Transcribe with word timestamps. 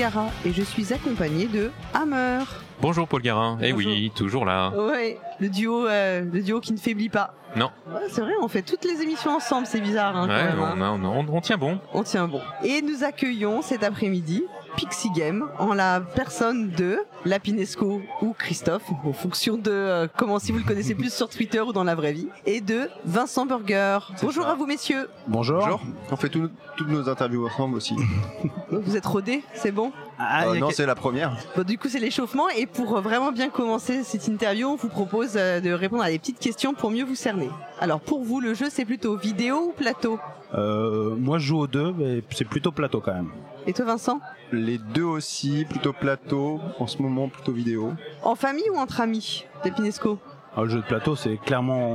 Gara 0.00 0.30
et 0.46 0.52
je 0.54 0.62
suis 0.62 0.94
accompagné 0.94 1.44
de 1.44 1.70
Hammer. 1.92 2.38
Bonjour 2.80 3.06
Paul 3.06 3.20
Garin. 3.20 3.58
Eh 3.60 3.74
oui, 3.74 4.10
toujours 4.14 4.46
là. 4.46 4.70
Ouais, 4.70 5.18
le 5.40 5.50
duo, 5.50 5.86
euh, 5.86 6.24
le 6.32 6.40
duo 6.40 6.58
qui 6.60 6.72
ne 6.72 6.78
faiblit 6.78 7.10
pas. 7.10 7.34
Non. 7.54 7.68
Ouais, 7.86 8.00
c'est 8.08 8.22
vrai, 8.22 8.32
on 8.40 8.48
fait 8.48 8.62
toutes 8.62 8.86
les 8.86 9.02
émissions 9.02 9.32
ensemble, 9.36 9.66
c'est 9.66 9.82
bizarre. 9.82 10.16
Hein, 10.16 10.26
quand 10.26 10.32
Ouais, 10.32 10.44
même, 10.44 10.58
hein. 10.58 10.74
on, 10.78 11.04
a- 11.04 11.10
on- 11.18 11.28
on- 11.28 11.36
on 11.36 11.40
tient 11.42 11.58
bon. 11.58 11.78
On 11.92 12.02
tient 12.02 12.26
bon. 12.28 12.40
Et 12.64 12.80
nous 12.80 13.04
accueillons 13.04 13.60
cet 13.60 13.84
après-midi 13.84 14.42
Pixie 14.76 15.10
Game 15.10 15.48
en 15.58 15.74
la 15.74 16.00
personne 16.00 16.70
de 16.70 16.98
Lapinesco 17.24 18.00
ou 18.22 18.32
Christophe, 18.32 18.84
en 19.04 19.12
fonction 19.12 19.56
de 19.56 19.70
euh, 19.70 20.06
comment 20.16 20.38
si 20.38 20.52
vous 20.52 20.58
le 20.58 20.64
connaissez 20.64 20.94
plus 20.94 21.12
sur 21.12 21.28
Twitter 21.28 21.60
ou 21.60 21.72
dans 21.72 21.84
la 21.84 21.94
vraie 21.94 22.12
vie, 22.12 22.28
et 22.46 22.60
de 22.60 22.88
Vincent 23.04 23.46
Burger. 23.46 23.98
Bonjour 24.22 24.44
ça. 24.44 24.50
à 24.52 24.54
vous 24.54 24.66
messieurs. 24.66 25.08
Bonjour. 25.26 25.58
Bonjour. 25.60 25.80
On 26.10 26.16
fait 26.16 26.28
tout- 26.28 26.50
toutes 26.76 26.88
nos 26.88 27.08
interviews 27.08 27.46
ensemble 27.46 27.76
aussi. 27.76 27.94
Vous 28.70 28.96
êtes 28.96 29.04
rodés, 29.06 29.42
c'est 29.54 29.72
bon? 29.72 29.92
Ah, 30.18 30.44
Euh, 30.46 30.50
il 30.50 30.54
y 30.54 30.56
a 30.58 30.60
non, 30.60 30.68
que- 30.68 30.74
c'est 30.74 30.86
la 30.86 30.94
première. 30.94 31.36
Bon, 31.56 31.62
du 31.64 31.76
coup, 31.76 31.88
c'est 31.88 31.98
l'échauffement. 31.98 32.48
Et 32.50 32.66
pour 32.66 32.96
euh, 32.96 33.00
vraiment 33.00 33.32
bien 33.32 33.48
commencer 33.50 34.02
cette 34.04 34.28
interview, 34.28 34.68
on 34.68 34.76
vous 34.76 34.88
propose 34.88 35.32
euh, 35.36 35.60
de 35.60 35.70
répondre 35.72 36.02
à 36.02 36.10
des 36.10 36.18
petites 36.18 36.38
questions 36.38 36.72
pour 36.72 36.90
mieux 36.90 37.04
vous 37.04 37.14
cerner. 37.16 37.50
Alors, 37.80 38.00
pour 38.00 38.22
vous, 38.22 38.40
le 38.40 38.54
jeu, 38.54 38.66
c'est 38.70 38.84
plutôt 38.84 39.16
vidéo 39.16 39.68
ou 39.68 39.72
plateau? 39.72 40.18
Euh, 40.54 41.14
moi, 41.16 41.38
je 41.38 41.46
joue 41.46 41.58
aux 41.58 41.66
deux, 41.66 41.92
mais 41.96 42.22
c'est 42.30 42.44
plutôt 42.46 42.72
plateau 42.72 43.00
quand 43.00 43.12
même. 43.12 43.30
Et 43.66 43.72
toi, 43.72 43.84
Vincent 43.84 44.20
Les 44.52 44.78
deux 44.78 45.04
aussi, 45.04 45.64
plutôt 45.68 45.92
plateau, 45.92 46.60
en 46.78 46.86
ce 46.86 47.00
moment 47.02 47.28
plutôt 47.28 47.52
vidéo. 47.52 47.92
En 48.22 48.34
famille 48.34 48.68
ou 48.72 48.76
entre 48.78 49.00
amis 49.00 49.44
Lapinesco 49.64 50.18
Alors, 50.54 50.64
le 50.64 50.70
jeu 50.70 50.78
de 50.80 50.84
plateau, 50.86 51.16
c'est 51.16 51.36
clairement 51.36 51.92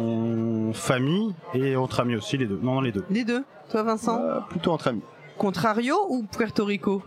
en 0.69 0.73
famille 0.73 1.33
et 1.53 1.75
entre 1.75 1.99
amis 2.01 2.15
aussi, 2.15 2.37
les 2.37 2.45
deux. 2.45 2.59
Non, 2.61 2.75
non, 2.75 2.81
les 2.81 2.91
deux. 2.91 3.03
Les 3.09 3.23
deux. 3.23 3.43
Toi, 3.69 3.83
Vincent 3.83 4.19
Euh, 4.21 4.39
plutôt 4.49 4.71
entre 4.71 4.87
amis. 4.89 5.01
Contrario 5.37 5.97
ou 6.07 6.23
Puerto 6.23 6.63
Rico 6.63 7.01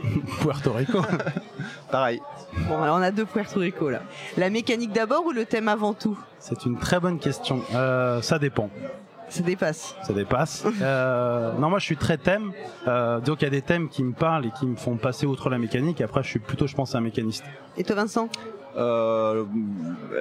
Puerto 0.40 0.72
Rico. 0.72 1.00
Pareil. 1.90 2.20
Bon, 2.68 2.80
alors 2.80 2.96
on 2.98 3.02
a 3.02 3.10
deux 3.10 3.24
Puerto 3.24 3.58
Rico 3.58 3.90
là. 3.90 4.02
La 4.36 4.50
mécanique 4.50 4.92
d'abord 4.92 5.26
ou 5.26 5.32
le 5.32 5.46
thème 5.46 5.66
avant 5.66 5.92
tout 5.92 6.16
c'est 6.38 6.64
une 6.64 6.76
très 6.78 6.98
bonne 7.00 7.18
question. 7.20 7.60
Euh, 7.74 8.20
ça 8.20 8.38
dépend. 8.38 8.68
Ça 9.32 9.42
dépasse. 9.42 9.96
Ça 10.02 10.12
dépasse. 10.12 10.64
Euh, 10.82 11.52
non, 11.58 11.70
moi, 11.70 11.78
je 11.78 11.84
suis 11.84 11.96
très 11.96 12.18
thème. 12.18 12.52
Euh, 12.86 13.20
donc, 13.20 13.40
il 13.40 13.44
y 13.44 13.46
a 13.46 13.50
des 13.50 13.62
thèmes 13.62 13.88
qui 13.88 14.02
me 14.02 14.12
parlent 14.12 14.46
et 14.46 14.50
qui 14.58 14.66
me 14.66 14.76
font 14.76 14.96
passer 14.96 15.26
outre 15.26 15.48
la 15.48 15.58
mécanique. 15.58 16.00
Après, 16.00 16.22
je 16.22 16.28
suis 16.28 16.38
plutôt, 16.40 16.66
je 16.66 16.74
pense, 16.74 16.94
un 16.94 17.00
mécaniste. 17.00 17.44
Et 17.76 17.84
toi, 17.84 17.96
Vincent? 17.96 18.28
Euh, 18.76 19.44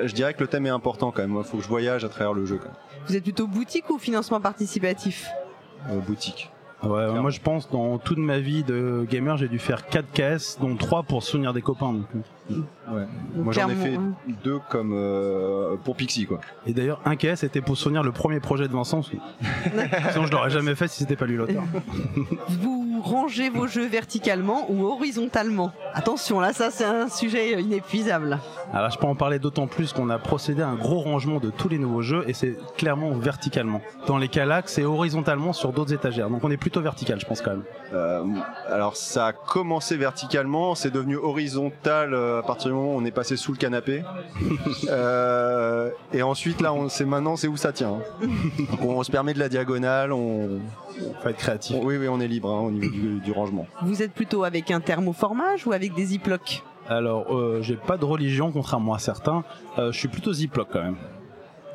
je 0.03 0.13
dirais 0.13 0.33
que 0.33 0.41
le 0.41 0.47
thème 0.47 0.65
est 0.67 0.69
important 0.71 1.11
quand 1.11 1.21
même. 1.21 1.35
Il 1.35 1.43
faut 1.43 1.57
que 1.57 1.63
je 1.63 1.67
voyage 1.67 2.03
à 2.05 2.09
travers 2.09 2.33
le 2.33 2.45
jeu. 2.45 2.57
Quand 2.57 2.65
même. 2.65 2.75
Vous 3.07 3.15
êtes 3.15 3.23
plutôt 3.23 3.47
boutique 3.47 3.89
ou 3.89 3.97
financement 3.97 4.39
participatif? 4.39 5.27
Euh, 5.89 5.99
boutique. 5.99 6.51
Ouais, 6.83 7.19
moi, 7.19 7.29
je 7.29 7.39
pense, 7.39 7.69
dans 7.69 7.97
toute 7.99 8.17
ma 8.17 8.39
vie 8.39 8.63
de 8.63 9.05
gamer, 9.09 9.37
j'ai 9.37 9.47
dû 9.47 9.59
faire 9.59 9.87
4 9.87 10.11
caisses, 10.11 10.57
dont 10.59 10.75
3 10.75 11.03
pour 11.03 11.21
souvenir 11.23 11.53
des 11.53 11.61
copains. 11.61 11.93
donc, 11.93 12.05
euh. 12.15 12.55
Ouais. 12.91 13.05
Moi 13.35 13.53
j'en 13.53 13.69
ai 13.69 13.75
fait 13.75 13.97
deux 14.43 14.59
comme 14.69 14.91
euh, 14.93 15.77
pour 15.85 15.95
Pixie 15.95 16.25
quoi. 16.25 16.41
Et 16.65 16.73
d'ailleurs, 16.73 16.99
un 17.05 17.15
caisse 17.15 17.43
était 17.43 17.61
pour 17.61 17.77
souvenir 17.77 18.03
le 18.03 18.11
premier 18.11 18.39
projet 18.39 18.67
de 18.67 18.73
Vincent. 18.73 19.01
Sinon, 20.11 20.25
je 20.25 20.31
l'aurais 20.31 20.49
jamais 20.49 20.75
fait 20.75 20.87
si 20.89 20.99
c'était 20.99 21.15
pas 21.15 21.25
lui 21.25 21.37
l'auteur. 21.37 21.63
Vous 22.49 22.80
rangez 23.01 23.49
vos 23.49 23.67
jeux 23.67 23.85
verticalement 23.87 24.65
ou 24.69 24.85
horizontalement 24.85 25.71
Attention, 25.93 26.39
là, 26.39 26.53
ça, 26.53 26.71
c'est 26.71 26.85
un 26.85 27.09
sujet 27.09 27.61
inépuisable. 27.61 28.39
Alors, 28.73 28.89
je 28.91 28.97
peux 28.97 29.07
en 29.07 29.15
parler 29.15 29.39
d'autant 29.39 29.67
plus 29.67 29.91
qu'on 29.91 30.09
a 30.09 30.17
procédé 30.17 30.61
à 30.61 30.67
un 30.69 30.75
gros 30.75 30.99
rangement 30.99 31.39
de 31.39 31.49
tous 31.49 31.67
les 31.67 31.77
nouveaux 31.77 32.01
jeux 32.01 32.23
et 32.27 32.33
c'est 32.33 32.55
clairement 32.77 33.11
verticalement. 33.11 33.81
Dans 34.07 34.17
les 34.17 34.29
Calax, 34.29 34.73
c'est 34.73 34.85
horizontalement 34.85 35.51
sur 35.51 35.73
d'autres 35.73 35.93
étagères. 35.93 36.29
Donc, 36.29 36.43
on 36.45 36.51
est 36.51 36.57
plutôt 36.57 36.79
vertical, 36.81 37.19
je 37.19 37.25
pense 37.25 37.41
quand 37.41 37.51
même. 37.51 37.63
Euh, 37.93 38.23
alors 38.69 38.95
ça 38.95 39.27
a 39.27 39.33
commencé 39.33 39.97
verticalement, 39.97 40.75
c'est 40.75 40.91
devenu 40.91 41.17
horizontal 41.17 42.13
euh, 42.13 42.39
à 42.39 42.43
partir 42.43 42.69
du 42.69 42.73
moment 42.75 42.95
où 42.95 42.97
on 42.97 43.03
est 43.03 43.11
passé 43.11 43.35
sous 43.35 43.51
le 43.51 43.57
canapé. 43.57 44.03
Euh, 44.89 45.89
et 46.13 46.21
ensuite 46.23 46.61
là, 46.61 46.73
on 46.73 46.89
sait 46.89 47.05
maintenant 47.05 47.35
c'est 47.35 47.47
où 47.47 47.57
ça 47.57 47.71
tient. 47.71 47.99
hein. 48.21 48.27
Donc, 48.71 48.81
on 48.97 49.03
se 49.03 49.11
permet 49.11 49.33
de 49.33 49.39
la 49.39 49.49
diagonale, 49.49 50.11
on, 50.11 50.59
Faut 51.21 51.29
être 51.29 51.37
créatif. 51.37 51.77
oui 51.81 51.97
oui 51.97 52.07
on 52.07 52.19
est 52.19 52.27
libre 52.27 52.49
hein, 52.51 52.61
au 52.61 52.71
niveau 52.71 52.90
du, 52.91 53.19
du 53.19 53.31
rangement. 53.31 53.65
Vous 53.81 54.01
êtes 54.03 54.13
plutôt 54.13 54.43
avec 54.43 54.69
un 54.71 54.79
thermoformage 54.79 55.65
ou 55.65 55.71
avec 55.73 55.93
des 55.95 56.05
ziplocs 56.05 56.63
Alors, 56.87 57.35
euh, 57.35 57.59
j'ai 57.61 57.75
pas 57.75 57.97
de 57.97 58.05
religion, 58.05 58.51
contrairement 58.51 58.93
à 58.93 58.99
certains. 58.99 59.43
Euh, 59.79 59.91
je 59.91 59.97
suis 59.97 60.07
plutôt 60.07 60.33
ziploc 60.33 60.67
quand 60.71 60.81
même. 60.83 60.97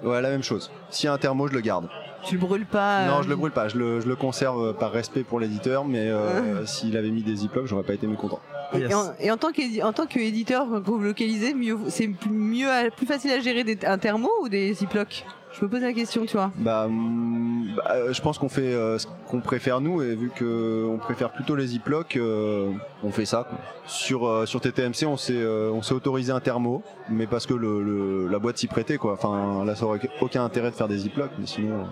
Ouais 0.05 0.21
la 0.21 0.29
même 0.31 0.43
chose. 0.43 0.71
S'il 0.91 1.07
y 1.07 1.09
a 1.09 1.15
un 1.15 1.19
thermo, 1.19 1.49
je 1.49 1.55
le 1.55 1.61
garde. 1.61 1.89
Tu 2.25 2.35
le 2.35 2.41
brûles 2.41 2.67
pas 2.67 3.01
euh, 3.01 3.09
Non, 3.09 3.23
je 3.23 3.29
le 3.29 3.37
brûle 3.37 3.53
pas, 3.53 3.69
je 3.69 3.79
le, 3.79 4.01
je 4.01 4.07
le 4.09 4.17
conserve 4.17 4.75
par 4.75 4.91
respect 4.93 5.23
pour 5.23 5.41
l'éditeur, 5.41 5.85
mais 5.85 6.09
euh, 6.11 6.67
s'il 6.67 6.97
avait 6.97 7.11
mis 7.11 7.23
des 7.23 7.37
ziplocs, 7.37 7.67
j'aurais 7.67 7.85
pas 7.85 7.95
été 7.95 8.07
mécontent. 8.07 8.41
Et, 8.75 8.79
Yes. 8.81 8.95
en, 8.95 9.13
et 9.21 9.31
en 9.31 9.37
tant 9.37 9.53
qu'édi- 9.53 9.81
en 9.83 9.93
tant 9.93 10.07
qu'éditeur, 10.07 10.67
quand 10.69 10.83
vous 10.91 10.99
localisez, 10.99 11.55
mieux, 11.55 11.79
c'est 11.89 12.09
plus- 12.09 12.31
mieux, 12.31 12.69
plus 12.97 13.07
facile 13.07 13.31
à 13.31 13.39
gérer 13.41 13.63
des, 13.63 13.79
un 13.87 13.97
thermo 13.97 14.29
ou 14.43 14.49
des 14.49 14.75
ziplocs 14.75 15.25
Je 15.59 15.65
me 15.65 15.71
pose 15.71 15.81
la 15.81 15.93
question, 15.93 16.27
tu 16.27 16.37
vois. 16.37 16.51
Bah, 16.57 16.85
hum, 16.87 17.73
bah, 17.77 17.85
euh, 17.93 18.13
je 18.13 18.21
pense 18.21 18.37
qu'on 18.39 18.49
fait 18.51 18.75
euh, 18.75 18.99
ce 18.99 19.07
qu'on 19.29 19.41
préfère 19.41 19.81
nous, 19.81 20.03
et 20.03 20.15
vu 20.15 20.31
que 20.35 20.87
on 20.89 20.99
préfère 20.99 21.33
plutôt 21.33 21.57
les 21.57 21.67
ziplocs, 21.69 22.17
euh, 22.17 22.71
on 23.03 23.11
fait 23.11 23.25
ça. 23.25 23.49
Sur 23.87 24.27
euh, 24.27 24.45
sur 24.47 24.61
TTMC, 24.61 25.07
on 25.07 25.17
s'est 25.17 25.45
on 25.47 25.81
s'est 25.83 25.95
autorisé 25.95 26.31
un 26.33 26.41
thermo, 26.41 26.83
mais 27.09 27.27
parce 27.27 27.47
que 27.47 27.55
le, 27.55 27.83
le- 27.83 28.29
la 28.29 28.39
boîte 28.39 28.59
s'y 28.59 28.67
prêtait 28.67 28.99
quoi. 28.99 29.15
Enfin, 29.15 29.65
là, 29.65 29.75
ça 29.75 29.87
aurait 29.87 30.01
aucun 30.21 30.45
intérêt 30.45 30.71
de 30.71 30.77
faire 30.77 30.89
des 30.89 30.99
ziplocs, 30.99 31.31
mais 31.39 31.47
sinon. 31.47 31.87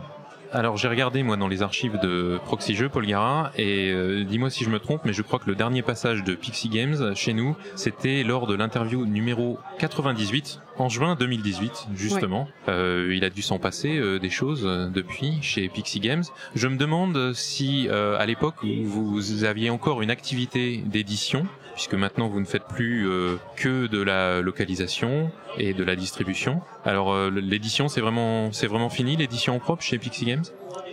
Alors 0.53 0.77
j'ai 0.77 0.89
regardé 0.89 1.23
moi 1.23 1.37
dans 1.37 1.49
les 1.49 1.63
archives 1.63 1.99
de 2.01 2.39
Proxy 2.45 2.75
Jeux, 2.75 2.89
Paul 2.89 3.07
Garin, 3.07 3.51
et 3.57 3.91
euh, 3.91 4.25
dis-moi 4.25 4.51
si 4.51 4.65
je 4.65 4.71
me 4.71 4.79
trompe, 4.79 5.03
mais 5.05 5.13
je 5.13 5.23
crois 5.23 5.39
que 5.39 5.49
le 5.49 5.57
dernier 5.57 5.83
passage 5.83 6.23
de 6.23 6.35
Pixie 6.35 6.69
Games 6.69 7.15
chez 7.17 7.33
nous, 7.33 7.57
c'était 7.75 8.23
lors 8.23 8.47
de 8.47 8.55
l'interview 8.55 9.05
numéro 9.05 9.59
98 9.79 10.61
en 10.79 10.89
juin 10.89 11.17
2018 11.17 11.89
justement. 11.95 12.49
Euh, 12.69 13.13
il 13.15 13.25
a 13.25 13.31
dû 13.31 13.43
s'en 13.43 13.59
passer 13.59 13.97
euh, 13.97 14.19
des 14.19 14.31
choses 14.31 14.63
euh, 14.65 14.89
depuis 14.89 15.39
chez 15.43 15.69
Pixie 15.69 16.01
Games. 16.01 16.25
Je 16.55 16.69
me 16.69 16.77
demande 16.77 17.33
si 17.33 17.89
euh, 17.89 18.19
à 18.19 18.27
l'époque 18.27 18.65
vous 18.85 19.45
aviez 19.45 19.71
encore 19.71 20.03
une 20.03 20.11
activité 20.11 20.83
d'édition 20.87 21.47
puisque 21.75 21.95
maintenant 21.95 22.29
vous 22.29 22.41
ne 22.41 22.45
faites 22.45 22.65
plus 22.65 23.09
euh, 23.09 23.37
que 23.57 23.87
de 23.87 24.01
la 24.01 24.41
localisation 24.41 25.31
et 25.59 25.75
de 25.75 25.85
la 25.85 25.97
distribution. 25.97 26.61
Alors 26.85 27.13
euh, 27.13 27.31
l'édition 27.31 27.89
c'est 27.89 28.01
vraiment 28.01 28.53
c'est 28.53 28.67
vraiment 28.67 28.89
fini 28.89 29.17
l'édition 29.17 29.57
en 29.57 29.59
propre 29.59 29.83
chez 29.83 29.99
Pixie 29.99 30.25
Games? 30.25 30.45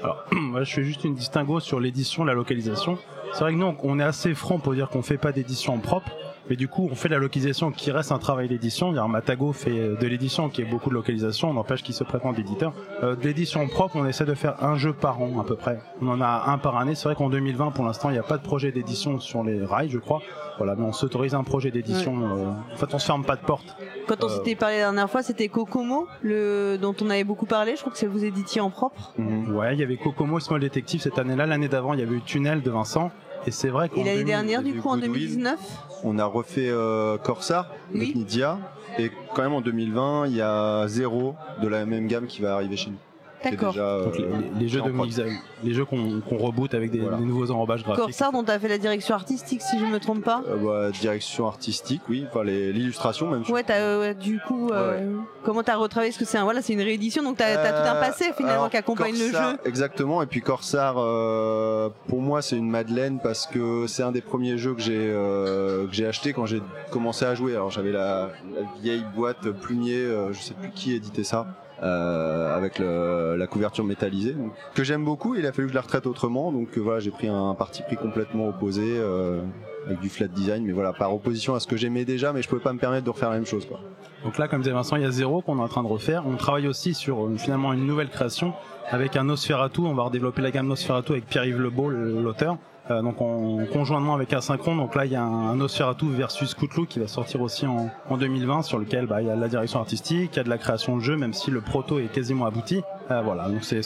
Alors, 0.03 0.25
je 0.63 0.73
fais 0.73 0.83
juste 0.83 1.03
une 1.03 1.15
distinguo 1.15 1.59
sur 1.59 1.79
l'édition, 1.79 2.23
la 2.23 2.33
localisation. 2.33 2.97
C'est 3.33 3.41
vrai 3.41 3.53
que 3.53 3.57
nous, 3.57 3.75
on 3.83 3.99
est 3.99 4.03
assez 4.03 4.33
franc 4.33 4.59
pour 4.59 4.73
dire 4.73 4.89
qu'on 4.89 5.01
fait 5.01 5.17
pas 5.17 5.31
d'édition 5.31 5.75
en 5.75 5.79
propre. 5.79 6.11
Mais 6.49 6.55
du 6.55 6.67
coup, 6.67 6.87
on 6.91 6.95
fait 6.95 7.07
de 7.07 7.13
la 7.13 7.19
localisation 7.19 7.71
qui 7.71 7.91
reste 7.91 8.11
un 8.11 8.17
travail 8.17 8.47
d'édition. 8.47 8.91
Matago 9.07 9.53
fait 9.53 9.71
euh, 9.71 9.95
de 9.95 10.07
l'édition 10.07 10.49
qui 10.49 10.61
est 10.61 10.65
beaucoup 10.65 10.89
de 10.89 10.95
localisation. 10.95 11.49
On 11.49 11.53
n'empêche 11.53 11.83
qu'il 11.83 11.93
se 11.95 12.03
prétend 12.03 12.33
d'éditeur. 12.33 12.73
Euh, 13.03 13.15
de 13.15 13.23
l'édition 13.23 13.67
propre, 13.67 13.95
on 13.95 14.05
essaie 14.05 14.25
de 14.25 14.33
faire 14.33 14.63
un 14.63 14.75
jeu 14.75 14.91
par 14.93 15.21
an 15.21 15.39
à 15.39 15.43
peu 15.43 15.55
près. 15.55 15.79
On 16.01 16.07
en 16.09 16.19
a 16.21 16.43
un 16.47 16.57
par 16.57 16.77
année. 16.77 16.95
C'est 16.95 17.05
vrai 17.05 17.15
qu'en 17.15 17.29
2020, 17.29 17.71
pour 17.71 17.85
l'instant, 17.85 18.09
il 18.09 18.13
n'y 18.13 18.19
a 18.19 18.23
pas 18.23 18.37
de 18.37 18.43
projet 18.43 18.71
d'édition 18.71 19.19
sur 19.19 19.43
les 19.43 19.63
rails, 19.63 19.89
je 19.89 19.99
crois. 19.99 20.21
Voilà, 20.57 20.75
mais 20.75 20.83
on 20.83 20.91
s'autorise 20.93 21.33
un 21.35 21.43
projet 21.43 21.71
d'édition. 21.71 22.13
euh, 22.35 22.51
en 22.73 22.75
fait, 22.75 22.93
on 22.93 22.99
se 22.99 23.05
ferme 23.05 23.23
pas 23.23 23.35
de 23.35 23.41
porte. 23.41 23.75
Quand 24.07 24.23
on 24.23 24.27
Euh. 24.27 24.29
s'était 24.29 24.55
parlé 24.55 24.75
la 24.77 24.83
dernière 24.83 25.09
fois, 25.09 25.23
c'était 25.23 25.47
Kokomo, 25.47 26.07
le 26.21 26.77
dont 26.81 26.95
on 27.01 27.09
avait 27.09 27.23
beaucoup 27.23 27.45
parlé. 27.45 27.75
Je 27.75 27.81
crois 27.81 27.91
que 27.93 27.97
c'est 27.97 28.07
vous 28.07 28.25
éditiez 28.25 28.61
en 28.61 28.69
propre. 28.69 29.13
Ouais, 29.17 29.73
il 29.73 29.79
y 29.79 29.83
avait 29.83 29.97
Kokomo 29.97 30.39
Small 30.39 30.59
Detective 30.59 31.01
cette 31.01 31.17
année-là. 31.17 31.45
L'année 31.45 31.67
d'avant, 31.69 31.93
il 31.93 31.99
y 31.99 32.03
avait 32.03 32.15
eu 32.15 32.21
Tunnel 32.21 32.61
de 32.61 32.69
Vincent. 32.71 33.11
Et 33.47 33.51
c'est 33.51 33.69
vrai 33.69 33.89
qu'en 33.89 34.01
Et 34.01 34.03
l'année 34.03 34.17
2000 34.23 34.25
dernière, 34.27 34.63
du 34.63 34.75
coup, 34.79 34.89
en 34.89 34.95
Goodwill. 34.95 35.13
2019 35.13 35.59
On 36.03 36.19
a 36.19 36.25
refait 36.25 36.69
euh, 36.69 37.17
Corsair 37.17 37.71
Oui. 37.93 38.01
avec 38.01 38.15
Nidia, 38.15 38.59
et 38.99 39.11
quand 39.33 39.41
même 39.43 39.53
en 39.53 39.61
2020, 39.61 40.27
il 40.27 40.35
y 40.35 40.41
a 40.41 40.87
zéro 40.87 41.35
de 41.61 41.67
la 41.67 41.85
même 41.85 42.07
gamme 42.07 42.27
qui 42.27 42.41
va 42.41 42.55
arriver 42.55 42.77
chez 42.77 42.91
nous. 42.91 42.97
D'accord. 43.43 43.71
déjà, 43.73 43.83
euh, 43.85 44.03
Donc 44.05 44.17
les, 44.17 44.25
les 44.59 44.67
jeux 44.67 44.81
en 44.81 44.85
de 44.87 44.91
prod. 44.91 45.05
mix, 45.07 45.21
les 45.63 45.73
jeux 45.73 45.85
qu'on 45.85 46.21
qu'on 46.21 46.37
reboot 46.37 46.73
avec 46.73 46.91
des, 46.91 46.99
Voilà. 46.99 47.17
des 47.17 47.25
nouveaux 47.25 47.49
enrobages 47.51 47.83
graphiques. 47.83 48.03
Corsair 48.05 48.31
dont 48.31 48.43
tu 48.43 48.51
as 48.51 48.59
fait 48.59 48.67
la 48.67 48.77
direction 48.77 49.15
artistique 49.15 49.61
si 49.61 49.79
je 49.79 49.85
me 49.85 49.99
trompe 49.99 50.23
pas. 50.23 50.43
Euh, 50.47 50.55
bah, 50.89 50.91
direction 50.91 51.47
artistique, 51.47 52.01
oui, 52.09 52.25
enfin 52.29 52.43
l'illustration 52.43 53.29
même. 53.29 53.43
Ouais, 53.49 53.63
euh, 53.69 53.99
ouais, 54.01 54.13
du 54.15 54.39
coup, 54.47 54.69
euh, 54.71 55.15
comment 55.43 55.63
t'as 55.63 55.75
retravaillé? 55.75 56.11
Parce 56.11 56.19
que 56.19 56.25
c'est 56.25 56.37
un, 56.37 56.43
voilà, 56.43 56.61
c'est 56.61 56.73
une 56.73 56.81
réédition, 56.81 57.23
donc 57.23 57.37
t'as, 57.37 57.55
t'as 57.55 57.71
tout 57.83 57.89
un 57.89 57.95
Euh, 57.95 57.99
passé 57.99 58.25
finalement 58.35 58.53
alors, 58.53 58.69
qui 58.69 58.77
accompagne 58.77 59.13
le 59.13 59.31
Corsair, 59.31 59.51
jeu. 59.51 59.57
Exactement, 59.65 60.21
et 60.21 60.25
puis 60.25 60.41
Corsair, 60.41 60.95
euh, 60.97 61.89
pour 62.07 62.21
moi, 62.21 62.41
c'est 62.41 62.57
une 62.57 62.69
madeleine 62.69 63.19
parce 63.21 63.47
que 63.47 63.85
c'est 63.87 64.03
un 64.03 64.11
des 64.11 64.21
premiers 64.21 64.57
jeux 64.57 64.73
que 64.73 64.81
j'ai 64.81 64.97
euh, 64.97 65.87
que 65.87 65.93
j'ai 65.93 66.05
acheté 66.05 66.33
quand 66.33 66.45
j'ai 66.45 66.61
commencé 66.91 67.25
à 67.25 67.35
jouer. 67.35 67.53
Alors 67.55 67.69
j'avais 67.71 67.91
la, 67.91 68.29
la 68.55 68.61
vieille 68.81 69.05
boîte 69.15 69.49
plumier, 69.49 69.95
euh, 69.97 70.33
je 70.33 70.39
sais 70.41 70.53
plus 70.53 70.69
qui 70.71 70.93
éditait 70.93 71.23
ça. 71.23 71.47
Euh, 71.83 72.55
avec 72.55 72.79
le- 72.79 73.35
la 73.37 73.47
couverture 73.47 73.83
métallisée 73.83 74.35
que 74.75 74.83
j'aime 74.83 75.03
beaucoup 75.03 75.35
il 75.35 75.45
a 75.45 75.51
fallu 75.51 75.67
que 75.67 75.71
je 75.73 75.75
la 75.75 75.81
retraite 75.81 76.05
autrement 76.05 76.51
donc 76.51 76.77
euh, 76.77 76.81
voilà 76.81 76.99
j'ai 76.99 77.11
pris 77.11 77.27
un 77.27 77.55
parti 77.55 77.81
pris 77.83 77.95
complètement 77.97 78.47
opposé 78.49 78.83
euh, 78.85 79.41
avec 79.87 79.99
du 79.99 80.09
flat 80.09 80.27
design 80.27 80.63
mais 80.65 80.73
voilà 80.73 80.93
par 80.93 81.13
opposition 81.13 81.55
à 81.55 81.59
ce 81.59 81.67
que 81.67 81.77
j'aimais 81.77 82.05
déjà 82.05 82.33
mais 82.33 82.41
je 82.43 82.49
pouvais 82.49 82.61
pas 82.61 82.71
me 82.73 82.79
permettre 82.79 83.05
de 83.05 83.09
refaire 83.09 83.29
la 83.29 83.35
même 83.35 83.45
chose 83.47 83.65
quoi. 83.65 83.79
Donc 84.23 84.37
là, 84.37 84.47
comme 84.47 84.61
disait 84.61 84.71
Vincent, 84.71 84.97
il 84.97 85.01
y 85.01 85.05
a 85.05 85.09
zéro 85.09 85.41
qu'on 85.41 85.57
est 85.57 85.61
en 85.63 85.67
train 85.67 85.81
de 85.81 85.87
refaire. 85.87 86.23
On 86.27 86.35
travaille 86.35 86.67
aussi 86.67 86.93
sur 86.93 87.25
euh, 87.25 87.35
finalement 87.39 87.73
une 87.73 87.87
nouvelle 87.87 88.09
création 88.09 88.53
avec 88.91 89.15
un 89.15 89.23
Nosferatu. 89.23 89.81
On 89.81 89.95
va 89.95 90.03
redévelopper 90.03 90.43
la 90.43 90.51
gamme 90.51 90.67
Nosferatu 90.67 91.13
avec 91.13 91.25
Pierre-Yves 91.25 91.59
Lebeau, 91.59 91.89
le- 91.89 92.21
l'auteur. 92.21 92.57
Euh, 92.89 93.01
donc 93.03 93.21
en 93.21 93.59
conjointement 93.71 94.15
avec 94.15 94.33
Asynchron. 94.33 94.75
Donc 94.75 94.95
là, 94.95 95.05
il 95.05 95.11
y 95.11 95.15
a 95.15 95.21
un, 95.21 95.49
un 95.51 95.55
Nosferatu 95.55 96.09
versus 96.09 96.55
Cthulhu 96.55 96.87
qui 96.87 96.99
va 96.99 97.07
sortir 97.07 97.41
aussi 97.41 97.67
en, 97.67 97.89
en 98.09 98.17
2020, 98.17 98.63
sur 98.63 98.79
lequel 98.79 99.05
bah, 99.05 99.21
il 99.21 99.27
y 99.27 99.29
a 99.29 99.35
de 99.35 99.41
la 99.41 99.47
direction 99.47 99.79
artistique, 99.79 100.31
il 100.33 100.37
y 100.37 100.39
a 100.39 100.43
de 100.43 100.49
la 100.49 100.57
création 100.57 100.95
de 100.97 101.01
jeu, 101.01 101.15
même 101.15 101.33
si 101.33 101.51
le 101.51 101.61
proto 101.61 101.99
est 101.99 102.11
quasiment 102.11 102.45
abouti. 102.47 102.81
Euh, 103.11 103.21
voilà, 103.21 103.47
donc 103.49 103.63
c'est 103.63 103.81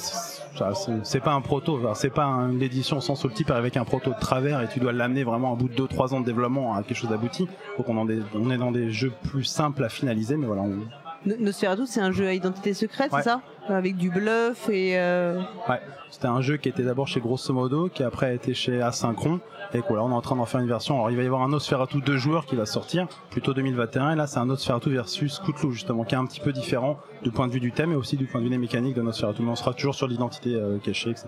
c'est 1.03 1.19
pas 1.19 1.33
un 1.33 1.41
proto, 1.41 1.81
c'est 1.95 2.09
pas 2.13 2.23
une 2.25 2.61
édition 2.61 3.01
sans 3.01 3.21
le 3.25 3.31
type 3.33 3.51
avec 3.51 3.75
un 3.75 3.83
proto 3.83 4.11
de 4.11 4.19
travers 4.19 4.61
et 4.61 4.67
tu 4.69 4.79
dois 4.79 4.93
l'amener 4.93 5.25
vraiment 5.25 5.51
à 5.51 5.55
bout 5.57 5.67
de 5.67 5.75
2-3 5.75 6.13
ans 6.13 6.21
de 6.21 6.25
développement 6.25 6.73
à 6.75 6.83
quelque 6.83 6.95
chose 6.97 7.09
d'abouti. 7.09 7.47
Donc 7.77 7.89
on, 7.89 8.07
est- 8.07 8.21
on 8.33 8.49
est 8.49 8.57
dans 8.57 8.71
des 8.71 8.89
jeux 8.91 9.11
plus 9.29 9.43
simples 9.43 9.83
à 9.83 9.89
finaliser, 9.89 10.37
mais 10.37 10.47
voilà, 10.47 10.61
on, 10.61 10.77
No- 11.25 11.35
Nosferatu, 11.39 11.87
c'est 11.87 12.01
un 12.01 12.11
jeu 12.11 12.27
à 12.27 12.33
identité 12.33 12.73
secrète, 12.75 13.11
Ouais. 13.11 13.19
c'est 13.23 13.29
ça? 13.29 13.41
Avec 13.67 13.97
du 13.97 14.09
bluff 14.11 14.69
et. 14.69 14.93
euh, 14.97 15.39
Ouais, 15.67 15.81
c'était 16.11 16.27
un 16.27 16.41
jeu 16.41 16.57
qui 16.57 16.69
était 16.69 16.83
d'abord 16.83 17.07
chez 17.07 17.19
Grosso 17.19 17.51
Modo, 17.51 17.89
qui 17.89 18.03
après 18.03 18.27
a 18.27 18.33
été 18.33 18.53
chez 18.53 18.81
Asynchron, 18.81 19.39
et 19.73 19.81
voilà, 19.87 20.03
on 20.03 20.11
est 20.11 20.13
en 20.13 20.21
train 20.21 20.35
d'en 20.35 20.45
faire 20.45 20.61
une 20.61 20.67
version. 20.67 20.95
Alors 20.95 21.09
il 21.09 21.17
va 21.17 21.23
y 21.23 21.25
avoir 21.25 21.41
un 21.41 21.49
Nosferatu 21.49 21.99
deux 22.01 22.17
joueurs 22.17 22.45
qui 22.45 22.55
va 22.55 22.65
sortir, 22.67 23.07
plutôt 23.31 23.53
2021, 23.55 24.11
et 24.11 24.15
là 24.15 24.27
c'est 24.27 24.37
un 24.37 24.45
Nosferatu 24.45 24.91
versus 24.91 25.39
Cthulhu 25.39 25.73
justement, 25.73 26.03
qui 26.03 26.13
est 26.13 26.17
un 26.17 26.25
petit 26.25 26.39
peu 26.41 26.51
différent 26.53 26.99
du 27.23 27.31
point 27.31 27.47
de 27.47 27.53
vue 27.53 27.59
du 27.59 27.71
thème 27.71 27.91
et 27.91 27.95
aussi 27.95 28.17
du 28.17 28.25
point 28.25 28.39
de 28.39 28.45
vue 28.45 28.51
des 28.51 28.57
mécaniques 28.59 28.95
de 28.95 29.01
Nosferatu, 29.01 29.41
mais 29.41 29.49
on 29.51 29.55
sera 29.55 29.73
toujours 29.73 29.95
sur 29.95 30.07
l'identité 30.07 30.53
euh, 30.55 30.77
cachée, 30.77 31.09
etc. 31.09 31.27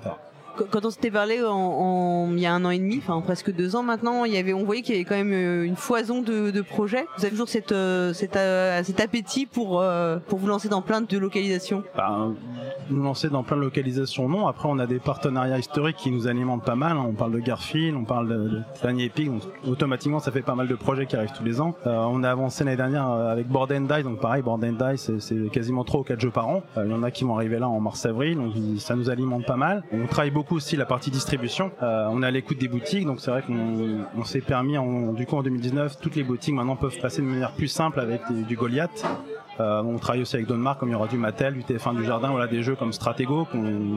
Qu- 0.57 0.63
Quand 0.69 0.85
on 0.85 0.89
s'était 0.89 1.11
parlé 1.11 1.35
il 1.35 2.39
y 2.39 2.45
a 2.45 2.53
un 2.53 2.65
an 2.65 2.69
et 2.69 2.79
demi, 2.79 2.97
enfin 2.97 3.19
presque 3.21 3.53
deux 3.53 3.75
ans 3.75 3.83
maintenant, 3.83 4.23
on 4.23 4.63
voyait 4.65 4.81
qu'il 4.81 4.95
y 4.95 4.97
avait 4.97 5.05
quand 5.05 5.15
même 5.15 5.31
euh, 5.33 5.63
une 5.63 5.75
foison 5.75 6.21
de, 6.21 6.61
projets. 6.61 7.05
Vous 7.17 7.23
avez 7.25 7.31
toujours 7.31 7.47
euh, 7.71 8.13
cet, 8.13 8.35
euh, 8.35 8.83
cet 8.83 8.99
appétit 8.99 9.45
pour, 9.45 9.81
vous 10.29 10.47
lancer 10.47 10.69
dans 10.69 10.81
plein 10.81 11.01
de 11.01 11.17
localisations? 11.17 11.83
Bah, 11.95 12.27
nous 12.89 13.03
lancer 13.03 13.29
dans 13.29 13.43
plein 13.43 13.57
de 13.57 13.61
localisations, 13.61 14.27
non. 14.29 14.47
Après, 14.47 14.67
on 14.69 14.79
a 14.79 14.87
des 14.87 14.99
partenariats 14.99 15.57
historiques 15.59 15.97
qui 15.97 16.11
nous 16.11 16.27
alimentent 16.27 16.63
pas 16.63 16.75
mal. 16.75 16.97
hein. 16.97 17.05
On 17.07 17.13
parle 17.13 17.31
de 17.33 17.39
Garfield, 17.39 17.95
on 17.95 18.05
parle 18.05 18.27
de, 18.29 18.61
Tiny 18.81 19.05
Epic. 19.05 19.29
Automatiquement, 19.67 20.19
ça 20.19 20.31
fait 20.31 20.41
pas 20.41 20.55
mal 20.55 20.67
de 20.67 20.75
projets 20.75 21.05
qui 21.05 21.15
arrivent 21.15 21.33
tous 21.37 21.43
les 21.43 21.61
ans. 21.61 21.73
On 21.85 22.23
a 22.23 22.31
avancé 22.31 22.63
l'année 22.63 22.77
dernière 22.77 23.07
avec 23.09 23.47
Board. 23.47 23.67
Donc, 23.67 24.19
pareil, 24.19 24.41
Board 24.41 24.65
c'est- 24.95 25.49
quasiment 25.51 25.83
3 25.83 25.99
ou 26.01 26.03
4 26.03 26.19
jeux 26.21 26.31
par 26.31 26.47
an. 26.47 26.63
Il 26.77 26.89
y 26.89 26.93
en 26.93 27.03
a 27.03 27.11
qui 27.11 27.23
vont 27.23 27.35
arriver 27.35 27.59
là 27.59 27.67
en 27.67 27.79
mars-avril. 27.79 28.37
Donc, 28.37 28.53
ça 28.79 28.95
nous 28.95 29.09
alimente 29.09 29.45
pas 29.45 29.57
mal. 29.57 29.83
On 29.91 30.05
travaille 30.07 30.31
beaucoup 30.31 30.46
aussi 30.55 30.75
la 30.75 30.85
partie 30.85 31.11
distribution. 31.11 31.71
Euh, 31.81 32.07
on 32.11 32.23
est 32.23 32.25
à 32.25 32.31
l'écoute 32.31 32.57
des 32.57 32.67
boutiques. 32.67 33.05
Donc, 33.05 33.19
c'est 33.19 33.31
vrai 33.31 33.41
qu'on 33.41 34.05
on 34.15 34.23
s'est 34.23 34.41
permis, 34.41 34.77
en, 34.77 35.13
du 35.13 35.25
coup, 35.25 35.35
en 35.35 35.43
2019, 35.43 35.99
toutes 35.99 36.15
les 36.15 36.23
boutiques 36.23 36.53
maintenant 36.53 36.75
peuvent 36.75 36.97
passer 36.99 37.21
de 37.21 37.27
manière 37.27 37.51
plus 37.51 37.67
simple 37.67 37.99
avec 37.99 38.21
du 38.31 38.55
Goliath. 38.55 39.05
Euh, 39.59 39.81
on 39.83 39.97
travaille 39.97 40.21
aussi 40.21 40.35
avec 40.35 40.47
Donmark, 40.47 40.79
comme 40.79 40.89
il 40.89 40.93
y 40.93 40.95
aura 40.95 41.07
du 41.07 41.17
Mattel, 41.17 41.53
du 41.53 41.61
TF1 41.61 41.95
du 41.95 42.05
Jardin, 42.05 42.29
voilà 42.29 42.47
des 42.47 42.63
jeux 42.63 42.75
comme 42.75 42.93
Stratego, 42.93 43.47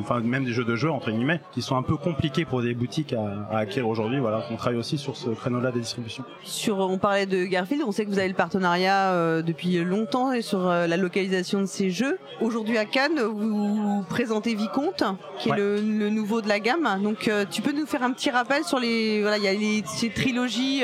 enfin 0.01 0.21
même 0.21 0.45
des 0.45 0.53
jeux 0.53 0.65
de 0.65 0.77
jeu 0.77 0.91
entre 0.91 1.11
guillemets, 1.11 1.41
qui 1.53 1.63
sont 1.63 1.77
un 1.77 1.83
peu 1.83 1.97
compliqués 1.97 2.45
pour 2.45 2.63
des 2.63 2.75
boutiques 2.75 3.13
à, 3.13 3.47
à 3.51 3.59
acquérir 3.59 3.89
aujourd'hui. 3.89 4.19
Voilà, 4.19 4.45
on 4.51 4.57
travaille 4.57 4.79
aussi 4.79 4.99
sur 4.99 5.17
ce 5.17 5.31
créneau-là 5.31 5.71
des 5.71 5.81
distributions. 5.81 6.25
Sur, 6.45 6.79
on 6.79 6.99
parlait 6.99 7.27
de 7.27 7.45
Garfield, 7.45 7.83
on 7.87 7.93
sait 7.93 8.05
que 8.05 8.11
vous 8.11 8.19
avez 8.19 8.29
le 8.29 8.35
partenariat 8.35 9.13
euh, 9.13 9.43
depuis 9.43 9.85
longtemps 9.85 10.33
et 10.33 10.43
sur 10.43 10.67
euh, 10.69 10.87
la 10.87 10.97
localisation 10.97 11.61
de 11.61 11.67
ces 11.67 11.91
jeux. 11.91 12.19
Aujourd'hui 12.41 12.79
à 12.79 12.85
Cannes, 12.85 13.21
vous 13.21 14.05
présentez 14.09 14.55
Vicomte, 14.55 15.05
qui 15.39 15.51
est 15.51 15.57
le, 15.57 15.77
le 15.77 16.11
nouveau 16.11 16.41
de 16.41 16.49
la 16.49 16.61
gamme. 16.61 16.89
Donc 17.03 17.31
tu 17.51 17.63
peux 17.63 17.73
nous 17.73 17.87
faire 17.87 18.03
un 18.03 18.13
petit 18.13 18.31
rappel 18.31 18.65
sur 18.65 18.79
les, 18.79 19.21
voilà, 19.21 19.39
il 19.39 19.45
y 19.45 19.49
a 19.49 19.53
les 19.53 19.83
ces 19.87 20.11
trilogies 20.11 20.81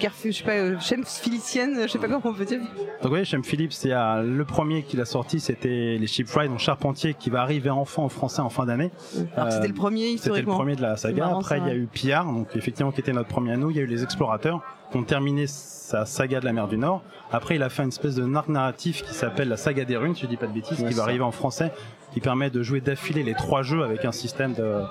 Garfield, 0.00 0.34
je 0.34 0.38
sais 0.38 0.44
pas, 0.44 0.80
Shem 0.80 1.04
je 1.04 1.86
sais 1.86 1.98
pas 1.98 2.08
comment 2.08 2.20
on 2.24 2.34
peut 2.34 2.44
dire. 2.44 2.60
Donc 3.02 3.12
oui, 3.12 3.24
Shem 3.24 3.42
a 3.92 4.22
le 4.22 4.44
premier 4.44 4.82
qu'il 4.82 5.00
a 5.00 5.04
sorti, 5.04 5.40
c'était 5.40 5.96
les 5.98 6.06
Shipwright, 6.06 6.50
donc 6.50 6.58
Charpentier, 6.58 7.14
qui 7.14 7.30
va 7.30 7.42
arriver 7.42 7.70
enfin 7.70 8.02
en 8.02 8.08
français 8.08 8.40
en 8.42 8.48
fin 8.50 8.66
d'année. 8.66 8.90
Alors 9.36 9.48
que 9.48 9.52
Euh, 9.52 9.56
c'était 9.56 9.68
le 9.68 9.74
premier 9.74 10.16
C'était 10.16 10.40
le 10.40 10.46
premier 10.46 10.76
de 10.76 10.82
la 10.82 10.96
saga. 10.96 11.24
marrant, 11.26 11.40
Après, 11.40 11.58
il 11.58 11.66
y 11.66 11.70
a 11.70 11.74
eu 11.74 11.86
Pillard, 11.86 12.24
donc 12.26 12.48
effectivement 12.56 12.92
qui 12.92 13.00
était 13.00 13.12
notre 13.12 13.28
premier 13.28 13.52
à 13.52 13.56
nous. 13.56 13.70
Il 13.70 13.76
y 13.76 13.80
a 13.80 13.82
eu 13.82 13.86
les 13.86 14.02
Explorateurs 14.02 14.60
qui 14.90 14.98
ont 14.98 15.04
terminé 15.04 15.46
sa 15.46 16.04
saga 16.06 16.40
de 16.40 16.44
la 16.44 16.52
mer 16.52 16.68
du 16.68 16.76
Nord. 16.78 17.02
Après, 17.32 17.56
il 17.56 17.62
a 17.62 17.68
fait 17.70 17.82
une 17.82 17.88
espèce 17.88 18.14
de 18.14 18.34
arc 18.34 18.48
narratif 18.48 19.02
qui 19.02 19.14
s'appelle 19.14 19.48
la 19.48 19.56
saga 19.56 19.84
des 19.84 19.96
runes, 19.96 20.14
si 20.14 20.22
je 20.22 20.26
dis 20.26 20.36
pas 20.36 20.46
de 20.46 20.52
bêtises, 20.52 20.78
Ouais, 20.80 20.88
qui 20.88 20.94
va 20.94 21.02
ça. 21.02 21.04
arriver 21.08 21.24
en 21.24 21.32
français, 21.32 21.72
qui 22.12 22.20
permet 22.20 22.50
de 22.50 22.62
jouer 22.62 22.80
d'affilée 22.80 23.22
les 23.22 23.34
trois 23.34 23.62
jeux 23.62 23.82
avec 23.82 24.04
un 24.04 24.12
système 24.12 24.52
de 24.52 24.82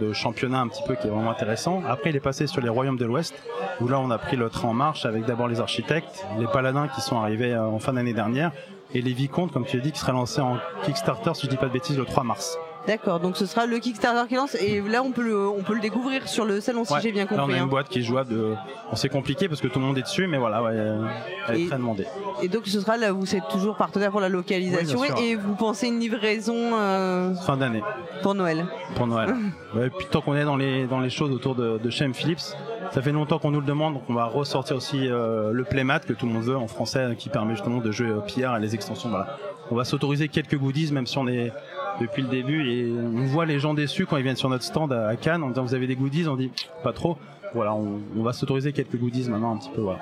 de 0.00 0.12
championnat 0.12 0.60
un 0.60 0.68
petit 0.68 0.82
peu 0.86 0.94
qui 0.94 1.06
est 1.06 1.10
vraiment 1.10 1.30
intéressant. 1.30 1.82
Après, 1.88 2.10
il 2.10 2.16
est 2.16 2.20
passé 2.20 2.46
sur 2.46 2.60
les 2.60 2.68
royaumes 2.68 2.96
de 2.96 3.04
l'Ouest, 3.04 3.34
où 3.80 3.88
là, 3.88 4.00
on 4.00 4.10
a 4.10 4.18
pris 4.18 4.36
le 4.36 4.48
train 4.48 4.68
en 4.68 4.74
marche 4.74 5.06
avec 5.06 5.24
d'abord 5.24 5.48
les 5.48 5.60
architectes, 5.60 6.26
les 6.38 6.46
paladins 6.46 6.88
qui 6.88 7.00
sont 7.00 7.18
arrivés 7.18 7.52
euh, 7.52 7.66
en 7.66 7.78
fin 7.78 7.92
d'année 7.92 8.14
dernière, 8.14 8.52
et 8.94 9.02
les 9.02 9.12
vicomtes, 9.12 9.52
comme 9.52 9.66
tu 9.66 9.76
l'as 9.76 9.82
dit, 9.82 9.92
qui 9.92 9.98
sera 9.98 10.12
lancé 10.12 10.40
en 10.40 10.58
Kickstarter, 10.84 11.34
si 11.34 11.46
je 11.46 11.50
dis 11.50 11.56
pas 11.56 11.66
de 11.66 11.72
bêtises, 11.72 11.98
le 11.98 12.04
3 12.04 12.24
mars. 12.24 12.58
D'accord, 12.86 13.20
donc 13.20 13.36
ce 13.36 13.44
sera 13.44 13.66
le 13.66 13.78
Kickstarter 13.78 14.26
qui 14.28 14.34
lance 14.34 14.54
et 14.54 14.80
là 14.80 15.02
on 15.02 15.10
peut 15.10 15.22
le, 15.22 15.46
on 15.48 15.62
peut 15.62 15.74
le 15.74 15.80
découvrir 15.80 16.26
sur 16.26 16.46
le 16.46 16.60
salon 16.60 16.84
si 16.84 16.94
Ouais. 16.94 17.00
j'ai 17.02 17.12
bien 17.12 17.24
Là, 17.24 17.30
on 17.32 17.36
compris. 17.40 17.54
a 17.54 17.58
hein. 17.58 17.62
une 17.64 17.68
boîte 17.68 17.88
qui 17.88 17.98
est 17.98 18.02
jouable. 18.02 18.30
De... 18.30 18.54
Bon, 18.88 18.96
c'est 18.96 19.10
compliqué 19.10 19.46
parce 19.48 19.60
que 19.60 19.68
tout 19.68 19.78
le 19.78 19.84
monde 19.84 19.98
est 19.98 20.02
dessus, 20.02 20.26
mais 20.26 20.38
voilà, 20.38 20.62
ouais, 20.62 20.70
euh, 20.72 21.04
elle 21.48 21.56
est 21.56 21.62
Et- 21.64 21.66
très 21.68 21.76
demandée. 21.76 22.06
Et 22.42 22.48
donc 22.48 22.66
ce 22.66 22.80
sera 22.80 22.96
là 22.96 23.12
vous 23.12 23.34
êtes 23.36 23.46
toujours 23.50 23.76
partenaire 23.76 24.10
pour 24.10 24.20
la 24.20 24.28
localisation 24.30 25.00
Oui, 25.00 25.08
et 25.22 25.34
vous 25.34 25.54
pensez 25.54 25.88
une 25.88 25.98
livraison 26.00 26.54
euh, 26.56 27.34
Fin 27.34 27.56
d'année 27.58 27.82
pour 28.22 28.34
Noël. 28.34 28.64
pour 28.94 29.06
Noël. 29.06 29.34
ouais, 29.74 29.88
et 29.88 29.90
puis 29.90 30.06
tant 30.10 30.22
qu'on 30.22 30.34
est 30.36 30.44
dans 30.44 30.56
les 30.56 30.86
dans 30.86 31.00
les 31.00 31.10
choses 31.10 31.30
autour 31.32 31.54
de, 31.54 31.76
de 31.78 31.90
Shem 31.90 32.14
Phillips, 32.14 32.54
ça 32.92 33.02
fait 33.02 33.12
longtemps 33.12 33.38
qu'on 33.38 33.50
nous 33.50 33.60
le 33.60 33.66
demande, 33.66 33.94
donc 33.94 34.04
on 34.08 34.14
va 34.14 34.24
ressortir 34.24 34.76
aussi 34.76 35.08
euh, 35.08 35.50
le 35.52 35.64
playmat 35.64 35.98
que 36.00 36.14
tout 36.14 36.24
le 36.26 36.32
monde 36.32 36.44
veut 36.44 36.56
en 36.56 36.68
français, 36.68 37.00
euh, 37.00 37.14
qui 37.14 37.28
permet 37.28 37.54
justement 37.54 37.78
de 37.80 37.92
jouer 37.92 38.10
au 38.12 38.22
PR 38.22 38.56
et 38.56 38.60
les 38.60 38.74
extensions. 38.74 39.10
Voilà. 39.10 39.36
On 39.70 39.74
va 39.74 39.84
s'autoriser 39.84 40.28
quelques 40.28 40.56
goodies, 40.56 40.90
même 40.92 41.06
si 41.06 41.18
on 41.18 41.28
est 41.28 41.52
depuis 42.00 42.22
le 42.22 42.28
début 42.28 42.68
et 42.70 42.92
on 42.92 43.24
voit 43.24 43.46
les 43.46 43.58
gens 43.58 43.74
déçus 43.74 44.06
quand 44.06 44.16
ils 44.16 44.22
viennent 44.22 44.36
sur 44.36 44.48
notre 44.48 44.64
stand 44.64 44.92
à 44.92 45.16
Cannes 45.16 45.42
en 45.42 45.48
disant 45.48 45.64
vous 45.64 45.74
avez 45.74 45.86
des 45.86 45.96
goodies, 45.96 46.28
on 46.28 46.36
dit 46.36 46.50
pas 46.82 46.92
trop. 46.92 47.16
Voilà, 47.54 47.74
on, 47.74 48.00
on 48.16 48.22
va 48.22 48.32
s'autoriser 48.32 48.72
quelques 48.72 48.96
goodies 48.96 49.28
maintenant 49.28 49.54
un 49.54 49.58
petit 49.58 49.70
peu. 49.70 49.80
Voilà. 49.80 50.00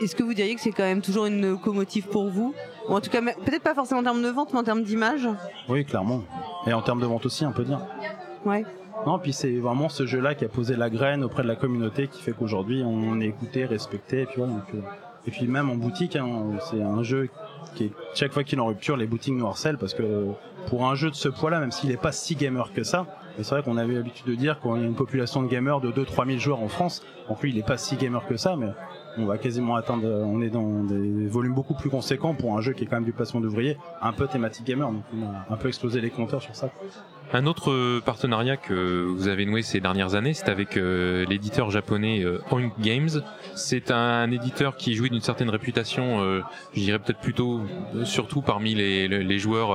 Est-ce 0.00 0.16
que 0.16 0.22
vous 0.22 0.34
diriez 0.34 0.54
que 0.54 0.60
c'est 0.60 0.72
quand 0.72 0.84
même 0.84 1.02
toujours 1.02 1.26
une 1.26 1.42
locomotive 1.42 2.06
pour 2.08 2.28
vous? 2.28 2.54
Ou 2.88 2.92
en 2.92 3.00
tout 3.00 3.10
cas, 3.10 3.20
peut-être 3.20 3.62
pas 3.62 3.74
forcément 3.74 4.00
en 4.00 4.04
termes 4.04 4.22
de 4.22 4.28
vente, 4.28 4.52
mais 4.52 4.58
en 4.60 4.64
termes 4.64 4.82
d'image? 4.82 5.28
Oui, 5.68 5.84
clairement. 5.84 6.22
Et 6.66 6.72
en 6.72 6.82
termes 6.82 7.00
de 7.00 7.06
vente 7.06 7.26
aussi, 7.26 7.44
on 7.44 7.52
peut 7.52 7.64
dire. 7.64 7.80
Ouais. 8.44 8.64
Non, 9.06 9.18
puis 9.18 9.32
c'est 9.32 9.56
vraiment 9.56 9.88
ce 9.88 10.06
jeu-là 10.06 10.34
qui 10.34 10.44
a 10.44 10.48
posé 10.48 10.74
la 10.74 10.90
graine 10.90 11.22
auprès 11.22 11.42
de 11.42 11.48
la 11.48 11.56
communauté 11.56 12.08
qui 12.08 12.22
fait 12.22 12.32
qu'aujourd'hui 12.32 12.82
on 12.84 13.20
est 13.20 13.26
écouté, 13.26 13.64
respecté, 13.66 14.22
et 14.22 14.26
puis 14.26 14.36
voilà. 14.38 14.54
donc, 14.54 14.64
euh, 14.74 14.78
et 15.26 15.30
puis 15.30 15.46
même 15.46 15.68
en 15.70 15.74
boutique, 15.74 16.16
hein, 16.16 16.26
c'est 16.70 16.82
un 16.82 17.02
jeu 17.02 17.28
qui 17.74 17.84
est 17.84 17.92
chaque 18.14 18.32
fois 18.32 18.42
qu'il 18.42 18.58
est 18.58 18.62
en 18.62 18.66
rupture, 18.66 18.96
les 18.96 19.06
boutiques 19.06 19.34
nous 19.34 19.46
harcèlent 19.46 19.76
parce 19.78 19.92
que 19.94 20.28
pour 20.66 20.86
un 20.86 20.94
jeu 20.94 21.10
de 21.10 21.14
ce 21.14 21.28
poids-là, 21.28 21.60
même 21.60 21.72
s'il 21.72 21.90
n'est 21.90 21.96
pas 21.96 22.12
si 22.12 22.34
gamer 22.34 22.72
que 22.72 22.82
ça, 22.82 23.06
c'est 23.36 23.50
vrai 23.50 23.62
qu'on 23.62 23.76
avait 23.76 23.94
l'habitude 23.94 24.26
de 24.26 24.34
dire 24.34 24.58
y 24.64 24.68
a 24.68 24.76
une 24.76 24.94
population 24.94 25.42
de 25.42 25.48
gamers 25.48 25.80
de 25.80 25.90
2-3 25.90 26.26
000 26.26 26.38
joueurs 26.38 26.62
en 26.62 26.68
France, 26.68 27.02
donc 27.28 27.42
lui 27.42 27.50
il 27.50 27.56
n'est 27.56 27.62
pas 27.62 27.76
si 27.76 27.96
gamer 27.96 28.26
que 28.26 28.36
ça, 28.36 28.56
mais 28.56 28.68
on 29.18 29.26
va 29.26 29.38
quasiment 29.38 29.76
atteindre, 29.76 30.06
on 30.06 30.40
est 30.40 30.50
dans 30.50 30.84
des 30.84 31.26
volumes 31.26 31.54
beaucoup 31.54 31.74
plus 31.74 31.90
conséquents 31.90 32.34
pour 32.34 32.56
un 32.56 32.60
jeu 32.60 32.72
qui 32.72 32.84
est 32.84 32.86
quand 32.86 32.96
même 32.96 33.04
du 33.04 33.12
placement 33.12 33.40
d'ouvriers, 33.40 33.76
un 34.00 34.12
peu 34.12 34.26
thématique 34.26 34.66
gamer, 34.66 34.90
donc 34.90 35.02
on 35.14 35.26
a 35.26 35.54
un 35.54 35.56
peu 35.56 35.68
explosé 35.68 36.00
les 36.00 36.10
compteurs 36.10 36.42
sur 36.42 36.54
ça. 36.54 36.70
Un 37.32 37.46
autre 37.46 37.72
euh, 37.72 38.00
partenariat 38.04 38.56
que 38.56 39.04
vous 39.04 39.26
avez 39.26 39.46
noué 39.46 39.62
ces 39.62 39.80
dernières 39.80 40.14
années, 40.14 40.32
c'est 40.32 40.48
avec 40.48 40.76
euh, 40.76 41.24
l'éditeur 41.28 41.70
japonais 41.70 42.22
euh, 42.24 42.38
Oink 42.52 42.72
Games. 42.80 43.22
C'est 43.54 43.90
un, 43.90 44.30
éditeur 44.30 44.76
qui 44.76 44.94
jouit 44.94 45.10
d'une 45.10 45.20
certaine 45.20 45.50
réputation, 45.50 46.20
euh, 46.20 46.42
je 46.74 46.80
dirais 46.80 46.98
peut-être 46.98 47.18
plutôt, 47.18 47.62
euh, 47.94 48.04
surtout 48.04 48.42
parmi 48.42 48.74
les, 48.74 49.38
joueurs 49.38 49.72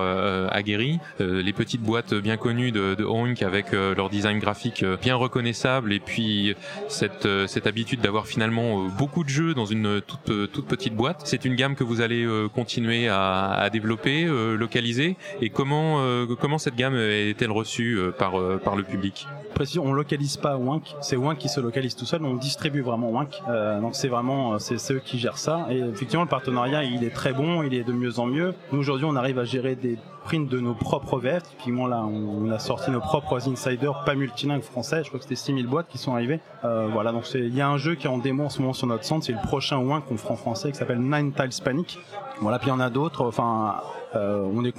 aguerris. 0.51 0.99
Les 1.19 1.53
petites 1.53 1.81
boîtes 1.81 2.15
bien 2.15 2.37
connues 2.37 2.71
de, 2.71 2.95
de 2.95 3.03
Oink 3.03 3.43
avec 3.43 3.71
leur 3.71 4.09
design 4.09 4.39
graphique 4.39 4.83
bien 5.01 5.15
reconnaissable 5.15 5.93
et 5.93 5.99
puis 5.99 6.55
cette, 6.87 7.27
habitude 7.67 8.01
d'avoir 8.01 8.25
finalement 8.25 8.85
beaucoup 8.85 9.23
de 9.23 9.29
jeux 9.29 9.53
dans 9.53 9.65
une 9.65 10.01
toute, 10.01 10.65
petite 10.65 10.95
boîte. 10.95 11.21
C'est 11.25 11.45
une 11.45 11.55
gamme 11.55 11.75
que 11.75 11.83
vous 11.83 12.01
allez 12.01 12.27
continuer 12.55 13.07
à, 13.07 13.69
développer, 13.71 14.25
localiser. 14.25 15.15
Et 15.41 15.49
comment, 15.49 16.03
comment 16.39 16.57
cette 16.57 16.75
gamme 16.75 16.95
est-elle 17.41 17.51
reçue 17.51 17.97
euh, 17.97 18.11
par, 18.11 18.39
euh, 18.39 18.59
par 18.63 18.75
le 18.75 18.83
public 18.83 19.27
Précision, 19.55 19.83
on 19.85 19.93
localise 19.93 20.37
pas 20.37 20.57
Wink, 20.57 20.95
c'est 21.01 21.15
Wink 21.15 21.37
qui 21.37 21.49
se 21.49 21.59
localise 21.59 21.95
tout 21.95 22.05
seul, 22.05 22.23
on 22.23 22.35
distribue 22.35 22.81
vraiment 22.81 23.09
Wink. 23.09 23.41
Euh, 23.49 23.81
donc 23.81 23.95
c'est 23.95 24.07
vraiment, 24.07 24.59
c'est 24.59 24.93
eux 24.93 25.01
qui 25.03 25.19
gèrent 25.19 25.37
ça. 25.37 25.67
Et 25.69 25.79
effectivement, 25.79 26.23
le 26.23 26.29
partenariat, 26.29 26.83
il 26.83 27.03
est 27.03 27.13
très 27.13 27.33
bon, 27.33 27.63
il 27.63 27.73
est 27.73 27.83
de 27.83 27.91
mieux 27.91 28.19
en 28.19 28.27
mieux. 28.27 28.53
Nous 28.71 28.79
aujourd'hui, 28.79 29.05
on 29.09 29.15
arrive 29.15 29.39
à 29.39 29.45
gérer 29.45 29.75
des 29.75 29.97
prints 30.23 30.49
de 30.49 30.59
nos 30.59 30.73
propres 30.73 31.19
VF. 31.19 31.43
Typiquement 31.43 31.87
là, 31.87 32.03
on, 32.03 32.49
a 32.51 32.59
sorti 32.59 32.91
nos 32.91 32.99
propres 32.99 33.49
insiders, 33.49 34.03
pas 34.05 34.15
multilingues 34.15 34.61
français. 34.61 35.03
Je 35.03 35.09
crois 35.09 35.19
que 35.19 35.23
c'était 35.23 35.35
6000 35.35 35.67
boîtes 35.67 35.87
qui 35.87 35.97
sont 35.97 36.13
arrivées. 36.13 36.39
Euh, 36.63 36.87
voilà, 36.91 37.11
donc 37.11 37.29
il 37.33 37.55
y 37.55 37.61
a 37.61 37.67
un 37.67 37.77
jeu 37.77 37.95
qui 37.95 38.07
est 38.07 38.09
en 38.09 38.17
démo 38.17 38.45
en 38.45 38.49
ce 38.49 38.61
moment 38.61 38.73
sur 38.73 38.87
notre 38.87 39.03
centre, 39.03 39.25
c'est 39.25 39.33
le 39.33 39.47
prochain 39.47 39.77
Wink 39.77 40.05
qu'on 40.05 40.17
fera 40.17 40.33
en 40.33 40.37
français 40.37 40.71
qui 40.71 40.77
s'appelle 40.77 40.99
Nine 40.99 41.33
Tiles 41.33 41.63
Panic. 41.63 41.99
Voilà, 42.39 42.59
puis 42.59 42.67
il 42.67 42.71
y 42.71 42.73
en 42.73 42.79
a 42.79 42.89
d'autres. 42.89 43.25
Enfin, 43.25 43.75
euh, 44.15 44.49
on 44.53 44.65
est 44.65 44.71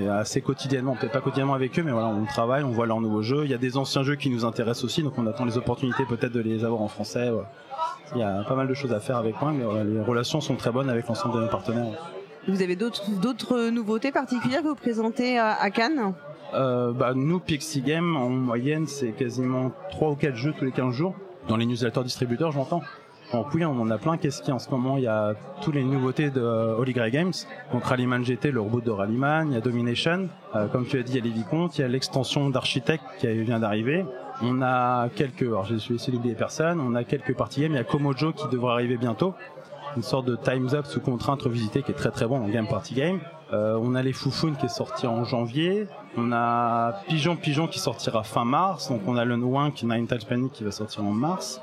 est 0.00 0.08
assez 0.08 0.40
quotidiennement, 0.40 0.96
peut-être 0.96 1.12
pas 1.12 1.20
quotidiennement 1.20 1.54
avec 1.54 1.78
eux, 1.78 1.82
mais 1.82 1.92
voilà, 1.92 2.08
on 2.08 2.24
travaille, 2.24 2.62
on 2.62 2.70
voit 2.70 2.86
leurs 2.86 3.00
nouveaux 3.00 3.22
jeux. 3.22 3.44
Il 3.44 3.50
y 3.50 3.54
a 3.54 3.58
des 3.58 3.76
anciens 3.76 4.02
jeux 4.02 4.16
qui 4.16 4.30
nous 4.30 4.44
intéressent 4.44 4.84
aussi, 4.84 5.02
donc 5.02 5.14
on 5.18 5.26
attend 5.26 5.44
les 5.44 5.56
opportunités 5.56 6.04
peut-être 6.04 6.32
de 6.32 6.40
les 6.40 6.64
avoir 6.64 6.82
en 6.82 6.88
français. 6.88 7.30
Il 8.14 8.20
y 8.20 8.22
a 8.22 8.42
pas 8.42 8.54
mal 8.54 8.68
de 8.68 8.74
choses 8.74 8.92
à 8.92 9.00
faire 9.00 9.16
avec 9.16 9.40
moi, 9.40 9.52
mais 9.52 9.64
les 9.84 10.00
relations 10.00 10.40
sont 10.40 10.56
très 10.56 10.70
bonnes 10.70 10.90
avec 10.90 11.06
l'ensemble 11.08 11.36
de 11.36 11.40
nos 11.40 11.48
partenaires. 11.48 12.19
Vous 12.48 12.62
avez 12.62 12.76
d'autres 12.76 13.70
nouveautés 13.70 14.12
particulières 14.12 14.62
que 14.62 14.68
vous 14.68 14.74
présentez 14.74 15.38
à, 15.38 15.52
à 15.52 15.70
Cannes? 15.70 16.14
Euh, 16.54 16.92
bah, 16.92 17.12
nous, 17.14 17.38
Pixie 17.38 17.82
Game, 17.82 18.16
en 18.16 18.28
moyenne, 18.28 18.86
c'est 18.86 19.12
quasiment 19.12 19.72
3 19.90 20.10
ou 20.10 20.14
4 20.16 20.34
jeux 20.34 20.54
tous 20.58 20.64
les 20.64 20.72
15 20.72 20.94
jours. 20.94 21.14
Dans 21.48 21.56
les 21.56 21.66
newsletters 21.66 22.02
distributeurs, 22.02 22.52
j'entends. 22.52 22.82
Donc 23.32 23.54
oui, 23.54 23.64
on 23.64 23.80
en 23.80 23.90
a 23.90 23.98
plein. 23.98 24.16
Qu'est-ce 24.16 24.40
qu'il 24.40 24.48
y 24.48 24.52
a 24.52 24.56
en 24.56 24.58
ce 24.58 24.70
moment? 24.70 24.96
Il 24.96 25.04
y 25.04 25.06
a 25.06 25.34
toutes 25.62 25.74
les 25.74 25.84
nouveautés 25.84 26.30
de 26.30 26.40
euh, 26.40 26.74
Holy 26.76 26.92
Grail 26.92 27.12
Games. 27.12 27.32
Donc 27.72 27.84
Rallyman 27.84 28.24
GT, 28.24 28.50
le 28.50 28.60
reboot 28.60 28.84
de 28.84 28.90
Rallyman. 28.90 29.48
Il 29.48 29.54
y 29.54 29.56
a 29.56 29.60
Domination. 29.60 30.28
Euh, 30.56 30.66
comme 30.66 30.86
tu 30.86 30.98
as 30.98 31.02
dit, 31.02 31.12
il 31.12 31.16
y 31.16 31.20
a 31.20 31.24
les 31.24 31.30
Vicomtes. 31.30 31.78
Il 31.78 31.82
y 31.82 31.84
a 31.84 31.88
l'extension 31.88 32.50
d'Architect 32.50 33.04
qui 33.18 33.28
vient 33.42 33.60
d'arriver. 33.60 34.04
On 34.42 34.60
a 34.62 35.08
quelques... 35.10 35.42
Alors 35.42 35.64
j'ai 35.64 35.76
essayé 35.76 36.12
d'oublier 36.12 36.34
personne. 36.34 36.80
On 36.80 36.94
a 36.96 37.04
quelques 37.04 37.36
parties 37.36 37.60
games. 37.60 37.72
Il 37.72 37.76
y 37.76 37.80
a 37.80 37.84
Komojo 37.84 38.32
qui 38.32 38.48
devrait 38.48 38.72
arriver 38.72 38.96
bientôt. 38.96 39.34
Une 39.96 40.02
sorte 40.02 40.26
de 40.26 40.36
Time's 40.36 40.74
Up 40.74 40.86
sous 40.86 41.00
contrainte 41.00 41.42
revisité 41.42 41.82
qui 41.82 41.90
est 41.90 41.94
très 41.94 42.10
très 42.10 42.26
bon 42.26 42.40
en 42.40 42.48
Game 42.48 42.68
Party 42.68 42.94
Game. 42.94 43.20
Euh, 43.52 43.78
on 43.82 43.94
a 43.94 44.02
les 44.02 44.12
Foufounes 44.12 44.56
qui 44.56 44.66
est 44.66 44.68
sorti 44.68 45.06
en 45.06 45.24
janvier. 45.24 45.88
On 46.16 46.30
a 46.32 47.02
Pigeon 47.08 47.36
Pigeon 47.36 47.66
qui 47.66 47.80
sortira 47.80 48.22
fin 48.22 48.44
mars. 48.44 48.88
Donc 48.88 49.02
on 49.06 49.16
a 49.16 49.24
le 49.24 49.34
Wink 49.34 49.82
Nine 49.82 50.06
Tiles 50.06 50.26
Panic 50.28 50.52
qui 50.52 50.64
va 50.64 50.70
sortir 50.70 51.04
en 51.04 51.10
mars. 51.10 51.60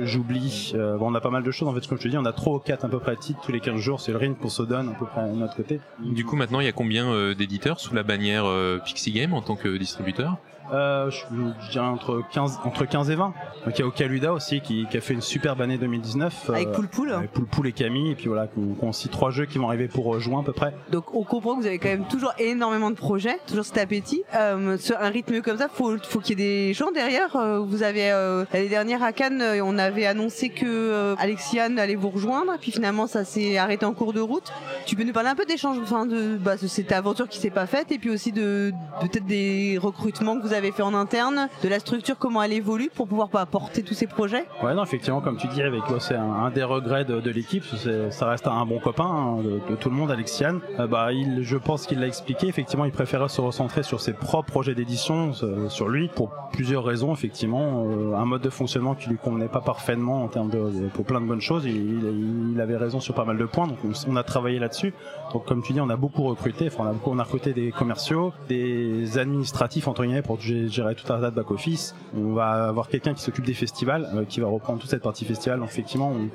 J'oublie. 0.00 0.72
Euh, 0.74 0.96
bon, 0.96 1.10
on 1.10 1.14
a 1.14 1.20
pas 1.20 1.30
mal 1.30 1.42
de 1.42 1.50
choses. 1.50 1.68
En 1.68 1.74
fait, 1.74 1.86
comme 1.86 1.98
je 1.98 2.04
te 2.04 2.08
dis, 2.08 2.16
on 2.16 2.24
a 2.24 2.32
3 2.32 2.54
ou 2.54 2.58
4 2.58 2.84
à 2.84 2.88
peu 2.88 2.98
près 2.98 3.16
titres 3.16 3.40
tous 3.42 3.52
les 3.52 3.60
15 3.60 3.78
jours. 3.78 4.00
C'est 4.00 4.12
le 4.12 4.18
ring 4.18 4.36
qu'on 4.36 4.48
se 4.48 4.62
donne 4.62 4.88
à 4.88 4.92
peu 4.92 5.06
près 5.06 5.28
de 5.28 5.34
notre 5.34 5.56
côté. 5.56 5.80
Du 6.00 6.24
coup, 6.24 6.36
maintenant, 6.36 6.60
il 6.60 6.66
y 6.66 6.68
a 6.68 6.72
combien 6.72 7.10
euh, 7.10 7.34
d'éditeurs 7.34 7.80
sous 7.80 7.94
la 7.94 8.02
bannière 8.02 8.44
euh, 8.46 8.78
Pixie 8.84 9.12
Game 9.12 9.34
en 9.34 9.42
tant 9.42 9.56
que 9.56 9.76
distributeur? 9.76 10.36
Euh, 10.72 11.10
je, 11.10 11.18
je 11.66 11.70
dirais 11.70 11.84
entre 11.86 12.22
15, 12.32 12.60
entre 12.64 12.84
15 12.84 13.10
et 13.10 13.14
20. 13.14 13.26
Donc 13.64 13.78
il 13.78 13.80
y 13.80 13.82
a 13.82 13.86
Okaluda 13.86 14.32
aussi 14.32 14.60
qui, 14.60 14.86
qui 14.90 14.96
a 14.96 15.00
fait 15.00 15.14
une 15.14 15.20
superbe 15.20 15.60
année 15.60 15.78
2019. 15.78 16.50
avec 16.50 16.68
euh, 16.68 16.72
Poul 16.72 16.88
Poul 16.88 17.12
avec 17.12 17.30
Poul 17.32 17.46
Poul 17.46 17.66
et 17.68 17.72
Camille. 17.72 18.12
Et 18.12 18.14
puis 18.14 18.28
voilà, 18.28 18.46
qu'on 18.48 18.92
cite 18.92 19.10
trois 19.12 19.30
jeux 19.30 19.46
qui 19.46 19.58
vont 19.58 19.68
arriver 19.68 19.88
pour 19.88 20.14
euh, 20.14 20.18
juin 20.20 20.40
à 20.40 20.44
peu 20.44 20.52
près. 20.52 20.74
Donc 20.90 21.14
on 21.14 21.22
comprend 21.24 21.54
que 21.56 21.60
vous 21.60 21.66
avez 21.66 21.78
quand 21.78 21.88
même 21.88 22.06
toujours 22.08 22.32
énormément 22.38 22.90
de 22.90 22.96
projets, 22.96 23.38
toujours 23.46 23.64
cet 23.64 23.78
appétit. 23.78 24.22
Euh, 24.34 24.76
sur 24.78 24.96
un 25.00 25.08
rythme 25.10 25.40
comme 25.42 25.58
ça, 25.58 25.68
faut, 25.68 25.96
faut 25.98 26.20
qu'il 26.20 26.38
y 26.38 26.42
ait 26.42 26.66
des 26.68 26.74
gens 26.74 26.90
derrière. 26.90 27.36
Euh, 27.36 27.58
vous 27.60 27.82
avez 27.82 28.10
euh, 28.10 28.44
l'année 28.52 28.68
dernière 28.68 29.02
à 29.02 29.12
Cannes, 29.12 29.40
euh, 29.42 29.60
on 29.64 29.78
avait 29.78 30.06
annoncé 30.06 30.48
que 30.48 30.64
euh, 30.66 31.14
Alexiane 31.18 31.78
allait 31.78 31.94
vous 31.96 32.10
rejoindre, 32.10 32.52
puis 32.60 32.72
finalement 32.72 33.06
ça 33.06 33.24
s'est 33.24 33.58
arrêté 33.58 33.84
en 33.84 33.92
cours 33.94 34.12
de 34.12 34.20
route. 34.20 34.52
Tu 34.86 34.96
peux 34.96 35.04
nous 35.04 35.12
parler 35.12 35.28
un 35.28 35.34
peu 35.34 35.44
d'échanges, 35.44 35.78
enfin 35.82 36.06
de, 36.06 36.36
bah, 36.36 36.56
de 36.56 36.66
cette 36.66 36.92
aventure 36.92 37.28
qui 37.28 37.38
s'est 37.38 37.50
pas 37.50 37.66
faite, 37.66 37.92
et 37.92 37.98
puis 37.98 38.10
aussi 38.10 38.32
de 38.32 38.46
de- 38.46 38.72
peut-être 39.00 39.26
des 39.26 39.76
recrutements 39.80 40.36
que 40.38 40.42
vous 40.46 40.52
avez 40.52 40.55
fait 40.72 40.82
en 40.82 40.94
interne, 40.94 41.48
de 41.62 41.68
la 41.68 41.78
structure 41.78 42.18
comment 42.18 42.42
elle 42.42 42.52
évolue 42.52 42.90
pour 42.94 43.08
pouvoir 43.08 43.28
bah, 43.28 43.46
porter 43.46 43.82
tous 43.82 43.94
ces 43.94 44.06
projets? 44.06 44.44
Ouais, 44.62 44.74
non, 44.74 44.82
effectivement, 44.82 45.20
comme 45.20 45.36
tu 45.36 45.46
dis, 45.48 45.62
avec 45.62 45.88
ouais, 45.88 46.00
c'est 46.00 46.14
un, 46.14 46.50
des 46.50 46.62
regrets 46.62 47.04
de, 47.04 47.30
l'équipe. 47.30 47.64
Ça 48.10 48.26
reste 48.26 48.46
un 48.46 48.64
bon 48.66 48.78
copain 48.78 49.04
hein, 49.04 49.36
de, 49.42 49.76
tout 49.76 49.90
le 49.90 49.96
monde, 49.96 50.10
Alexiane. 50.10 50.60
Euh, 50.78 50.86
bah, 50.86 51.08
je 51.40 51.56
pense 51.56 51.86
qu'il 51.86 52.00
l'a 52.00 52.06
expliqué. 52.06 52.46
Effectivement, 52.48 52.84
il 52.84 52.92
préférait 52.92 53.28
se 53.28 53.40
recentrer 53.40 53.82
sur 53.82 54.00
ses 54.00 54.12
propres 54.12 54.50
projets 54.50 54.74
d'édition, 54.74 55.32
euh, 55.42 55.68
sur 55.68 55.88
lui, 55.88 56.08
pour 56.08 56.30
plusieurs 56.52 56.84
raisons. 56.84 57.12
Effectivement, 57.12 57.84
euh, 57.86 58.14
un 58.14 58.24
mode 58.24 58.42
de 58.42 58.50
fonctionnement 58.50 58.94
qui 58.94 59.08
lui 59.08 59.18
convenait 59.18 59.48
pas 59.48 59.60
parfaitement 59.60 60.24
en 60.24 60.28
termes 60.28 60.50
de, 60.50 60.88
pour 60.94 61.04
plein 61.04 61.20
de 61.20 61.26
bonnes 61.26 61.40
choses. 61.40 61.64
Il, 61.66 62.60
avait 62.60 62.76
raison 62.76 63.00
sur 63.00 63.14
pas 63.14 63.24
mal 63.24 63.36
de 63.36 63.44
points, 63.44 63.66
donc 63.66 63.78
on, 63.84 63.92
on 64.10 64.16
a 64.16 64.22
travaillé 64.22 64.58
là-dessus. 64.58 64.94
Donc, 65.32 65.44
comme 65.44 65.62
tu 65.62 65.72
dis, 65.72 65.80
on 65.80 65.90
a 65.90 65.96
beaucoup 65.96 66.22
recruté. 66.24 66.68
Enfin, 66.68 66.84
on 66.84 66.88
a, 66.88 66.92
beaucoup- 66.92 67.10
on 67.10 67.18
a 67.18 67.22
recruté 67.24 67.52
des 67.52 67.70
commerciaux, 67.72 68.32
des 68.48 69.18
administratifs 69.18 69.88
entre 69.88 70.04
guillemets 70.04 70.22
pour 70.22 70.38
gé- 70.38 70.68
gérer 70.70 70.94
tout 70.94 71.12
un 71.12 71.20
tas 71.20 71.30
de 71.30 71.36
back 71.36 71.50
office. 71.50 71.94
On 72.16 72.32
va 72.32 72.68
avoir 72.68 72.88
quelqu'un 72.88 73.14
qui 73.14 73.22
s'occupe 73.22 73.44
des 73.44 73.54
festivals, 73.54 74.08
euh, 74.14 74.24
qui 74.24 74.40
va 74.40 74.46
reprendre 74.48 74.78
toute 74.80 74.90
cette 74.90 75.02
partie 75.02 75.24
festival. 75.24 75.58
Donc, 75.60 75.68
effectivement, 75.68 76.10
on, 76.14 76.28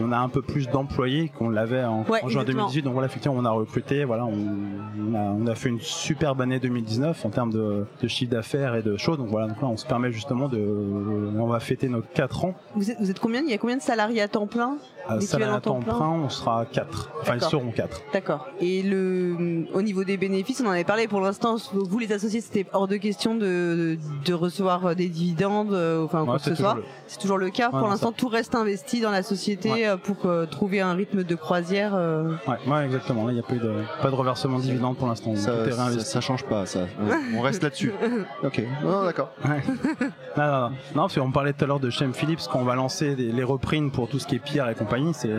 on 0.00 0.12
a 0.12 0.18
un 0.18 0.28
peu 0.28 0.42
plus 0.42 0.68
d'employés 0.68 1.28
qu'on 1.36 1.50
l'avait 1.50 1.82
en, 1.84 2.04
Ouais, 2.04 2.22
en 2.22 2.28
juin 2.28 2.42
exactement. 2.42 2.62
2018. 2.68 2.82
Donc 2.82 2.92
voilà, 2.92 3.06
effectivement, 3.06 3.36
on 3.36 3.44
a 3.44 3.50
recruté. 3.50 4.04
Voilà, 4.04 4.24
on, 4.26 4.32
on 4.32 5.14
a, 5.14 5.18
on 5.18 5.46
a 5.48 5.54
fait 5.56 5.68
une 5.70 5.80
superbe 5.80 6.40
année 6.40 6.60
2019 6.60 7.26
en 7.26 7.30
termes 7.30 7.52
de, 7.52 7.84
de 8.00 8.08
chiffre 8.08 8.30
d'affaires 8.30 8.76
et 8.76 8.82
de 8.82 8.96
choses. 8.96 9.18
Donc 9.18 9.28
voilà, 9.28 9.48
donc 9.48 9.60
là, 9.60 9.66
on 9.68 9.76
se 9.76 9.84
permet 9.86 10.12
justement 10.12 10.48
de, 10.48 10.58
on 11.36 11.46
va 11.48 11.58
fêter 11.60 11.88
nos 11.88 12.00
4 12.02 12.44
ans. 12.44 12.54
Vous 12.76 12.90
êtes, 12.90 12.98
vous 13.00 13.10
êtes 13.10 13.18
combien? 13.18 13.40
Il 13.42 13.50
y 13.50 13.54
a 13.54 13.58
combien 13.58 13.76
de 13.76 13.82
salariés 13.82 14.22
à 14.22 14.28
temps 14.28 14.46
plein? 14.46 14.76
À 15.08 15.60
temps 15.60 15.80
plein 15.80 15.94
on 15.98 16.28
sera 16.28 16.64
4. 16.66 17.10
Enfin, 17.22 17.34
ils 17.36 17.40
seront 17.42 17.70
4. 17.70 18.02
D'accord. 18.12 18.46
Et 18.60 18.82
le, 18.82 19.66
au 19.74 19.82
niveau 19.82 20.04
des 20.04 20.16
bénéfices, 20.16 20.60
on 20.64 20.66
en 20.68 20.70
avait 20.72 20.84
parlé. 20.84 21.08
Pour 21.08 21.20
l'instant, 21.20 21.56
vous 21.72 21.98
les 21.98 22.12
associés, 22.12 22.40
c'était 22.40 22.66
hors 22.72 22.86
de 22.88 22.96
question 22.96 23.34
de, 23.34 23.96
de 24.24 24.34
recevoir 24.34 24.94
des 24.94 25.08
dividendes, 25.08 25.72
euh, 25.72 26.04
enfin 26.04 26.24
quoi 26.24 26.34
Ouais, 26.34 26.38
que 26.40 26.44
ce 26.44 26.54
soit. 26.54 26.74
le- 26.74 26.84
C'est 27.06 27.18
toujours 27.18 27.38
le 27.38 27.50
cas. 27.50 27.70
Ouais, 27.70 27.78
pour 27.78 27.88
l'instant, 27.88 28.12
tout 28.12 28.28
reste 28.28 28.54
investi 28.54 29.00
dans 29.00 29.10
la 29.10 29.22
société 29.22 29.70
Ouais. 29.70 29.86
euh, 29.88 29.96
pour 29.96 30.26
euh, 30.26 30.46
trouver 30.46 30.80
un 30.80 30.92
rythme 30.92 31.24
de 31.24 31.34
croisière. 31.34 31.92
euh. 31.94 32.34
Ouais, 32.46 32.56
ouais, 32.66 32.84
exactement. 32.84 33.24
Là, 33.26 33.32
il 33.32 33.34
n'y 33.34 33.40
a 33.40 33.44
pas 33.44 33.54
eu 33.54 33.58
de, 33.58 33.72
pas 34.02 34.10
de 34.10 34.14
reversement 34.14 34.58
de 34.58 34.62
dividendes 34.62 34.96
pour 34.96 35.08
l'instant. 35.08 35.34
Ça, 35.36 35.52
ça, 36.00 36.20
change 36.20 36.44
pas, 36.44 36.66
ça. 36.66 36.80
On, 37.34 37.38
on 37.38 37.40
reste 37.40 37.62
là-dessus. 37.62 37.92
Ok. 38.44 38.62
Non, 38.82 39.04
d'accord. 39.04 39.30
Ouais. 39.44 39.62
non, 40.36 40.44
non, 40.46 40.60
non. 40.60 40.68
Non, 40.70 41.02
parce 41.02 41.14
qu'on 41.18 41.32
parlait 41.32 41.52
tout 41.52 41.64
à 41.64 41.66
l'heure 41.66 41.80
de 41.80 41.90
Shem 41.90 42.14
Phillips, 42.14 42.40
quand 42.50 42.60
on 42.60 42.64
va 42.64 42.74
lancer 42.74 43.14
des- 43.14 43.32
les 43.32 43.42
reprints 43.44 43.90
pour 43.92 44.08
tout 44.08 44.18
ce 44.18 44.26
qui 44.26 44.36
est 44.36 44.38
pierre 44.38 44.68
et 44.68 44.74
compagnie, 44.74 44.97
c'est 45.12 45.30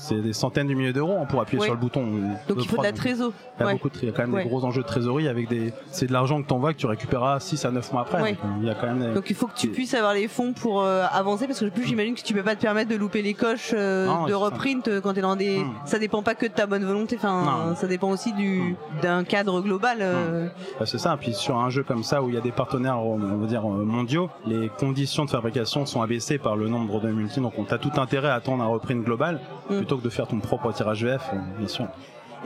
c'est 0.00 0.20
des 0.20 0.32
centaines 0.32 0.68
de 0.68 0.74
milliers 0.74 0.92
d'euros 0.92 1.16
hein, 1.20 1.26
pour 1.28 1.40
appuyer 1.40 1.62
sur 1.62 1.74
le 1.74 1.80
bouton. 1.80 2.02
Donc 2.48 2.58
il 2.62 2.68
faut 2.68 2.78
de 2.78 2.82
la 2.82 2.92
trésor. 2.92 3.32
Il 3.58 3.60
y 3.60 3.62
a 3.64 3.66
Ouais. 3.66 3.72
beaucoup 3.72 3.90
de, 3.90 4.06
y 4.06 4.08
a 4.08 4.12
quand 4.12 4.22
même 4.22 4.32
Ouais. 4.34 4.44
des 4.44 4.48
gros 4.48 4.64
enjeux 4.64 4.82
de 4.82 4.86
trésorerie 4.86 5.26
avec 5.28 5.48
des, 5.48 5.72
c'est 5.90 6.06
de 6.06 6.12
l'argent 6.12 6.40
que 6.40 6.46
t'envoies 6.46 6.72
que 6.72 6.78
tu 6.78 6.86
récupéreras 6.86 7.40
6 7.40 7.64
à 7.64 7.70
9 7.70 7.92
mois 7.92 8.02
après. 8.02 8.18
Donc, 8.18 8.38
euh, 8.44 8.48
il 8.60 8.66
y 8.66 8.70
a 8.70 8.74
quand 8.74 8.86
même 8.86 9.00
des- 9.00 9.14
Donc 9.14 9.28
il 9.30 9.34
faut 9.36 9.46
que 9.48 9.56
tu 9.56 9.68
puisses 9.68 9.94
avoir 9.94 10.14
les 10.14 10.28
fonds 10.28 10.52
pour 10.52 10.82
euh, 10.82 11.04
avancer 11.12 11.46
parce 11.46 11.58
que 11.60 11.66
plus 11.66 11.84
j'imagine 11.84 12.14
que 12.14 12.22
tu 12.22 12.32
peux 12.34 12.42
pas 12.42 12.54
te 12.56 12.60
permettre 12.60 12.90
de 12.90 12.96
louper 12.96 13.22
les 13.22 13.34
coches 13.34 13.72
euh, 13.74 14.06
Non, 14.06 14.24
de 14.26 14.30
ça. 14.30 14.36
reprint 14.36 14.86
euh, 14.88 15.00
quand 15.00 15.12
t'es 15.14 15.20
dans 15.20 15.36
des. 15.36 15.58
Hmm. 15.58 15.72
Ça 15.84 15.98
dépend 15.98 16.22
pas 16.22 16.34
que 16.34 16.46
de 16.46 16.52
ta 16.52 16.66
bonne 16.66 16.84
volonté. 16.84 17.16
Enfin, 17.16 17.74
ça 17.76 17.86
dépend 17.88 18.10
aussi 18.10 18.32
du 18.32 18.76
d'un 19.02 19.24
cadre 19.24 19.60
global. 19.60 19.98
euh. 20.00 20.48
Bah, 20.78 20.86
c'est 20.86 20.98
ça. 20.98 21.16
Puis 21.20 21.34
sur 21.34 21.58
un 21.58 21.70
jeu 21.70 21.82
comme 21.82 22.04
ça 22.04 22.22
où 22.22 22.28
il 22.28 22.34
y 22.34 22.38
a 22.38 22.40
des 22.42 22.52
partenaires, 22.52 23.00
on 23.00 23.16
va 23.18 23.46
dire 23.46 23.62
euh, 23.68 23.84
mondiaux, 23.84 24.30
les 24.46 24.68
conditions 24.78 25.24
de 25.24 25.30
fabrication 25.30 25.84
sont 25.86 26.00
abaissées 26.02 26.38
par 26.38 26.54
le 26.56 26.68
nombre 26.68 27.00
de 27.00 27.08
multi. 27.08 27.40
Donc 27.40 27.54
on 27.58 27.64
a 27.64 27.78
tout 27.78 27.90
intérêt 28.00 28.28
à 28.28 28.34
attendre 28.34 28.62
un 28.62 28.68
reprint 28.68 29.02
global 29.04 29.40
Mm. 29.70 29.84
Plutôt 29.88 30.00
que 30.00 30.04
de 30.04 30.10
faire 30.10 30.26
ton 30.26 30.38
propre 30.38 30.70
tirage 30.72 31.02
VF, 31.02 31.30
euh, 31.32 31.36
bien 31.58 31.66
sûr. 31.68 31.86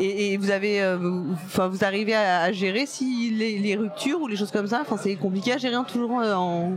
Et, 0.01 0.33
et 0.33 0.37
vous 0.39 0.51
avez, 0.51 0.81
euh, 0.83 0.97
vous- 0.97 1.33
enfin, 1.45 1.67
vous 1.69 1.85
arrivez 1.85 2.15
à, 2.15 2.43
à 2.45 2.53
gérer 2.53 2.87
si 2.87 3.31
les, 3.37 3.59
les 3.59 3.77
ruptures 3.77 4.23
ou 4.23 4.27
les 4.29 4.37
choses 4.37 4.51
comme 4.53 4.67
ça. 4.69 4.79
Enfin, 4.81 4.97
c'est 4.97 5.17
compliqué 5.17 5.53
à 5.53 5.59
gérer 5.59 5.75
hein, 5.75 5.85
toujours 5.87 6.19
euh, 6.21 6.35
en. 6.35 6.73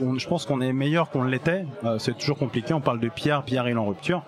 On- 0.00 0.18
je 0.18 0.26
pense 0.26 0.46
qu'on 0.46 0.60
est 0.62 0.72
meilleur 0.72 1.10
qu'on 1.10 1.22
l'était. 1.22 1.64
Euh, 1.84 1.98
c'est 2.00 2.16
toujours 2.18 2.38
compliqué. 2.38 2.72
On 2.74 2.80
parle 2.80 2.98
de 2.98 3.08
Pierre. 3.08 3.42
Pierre 3.44 3.68
il 3.68 3.72
est 3.72 3.78
en 3.78 3.86
rupture. 3.86 4.22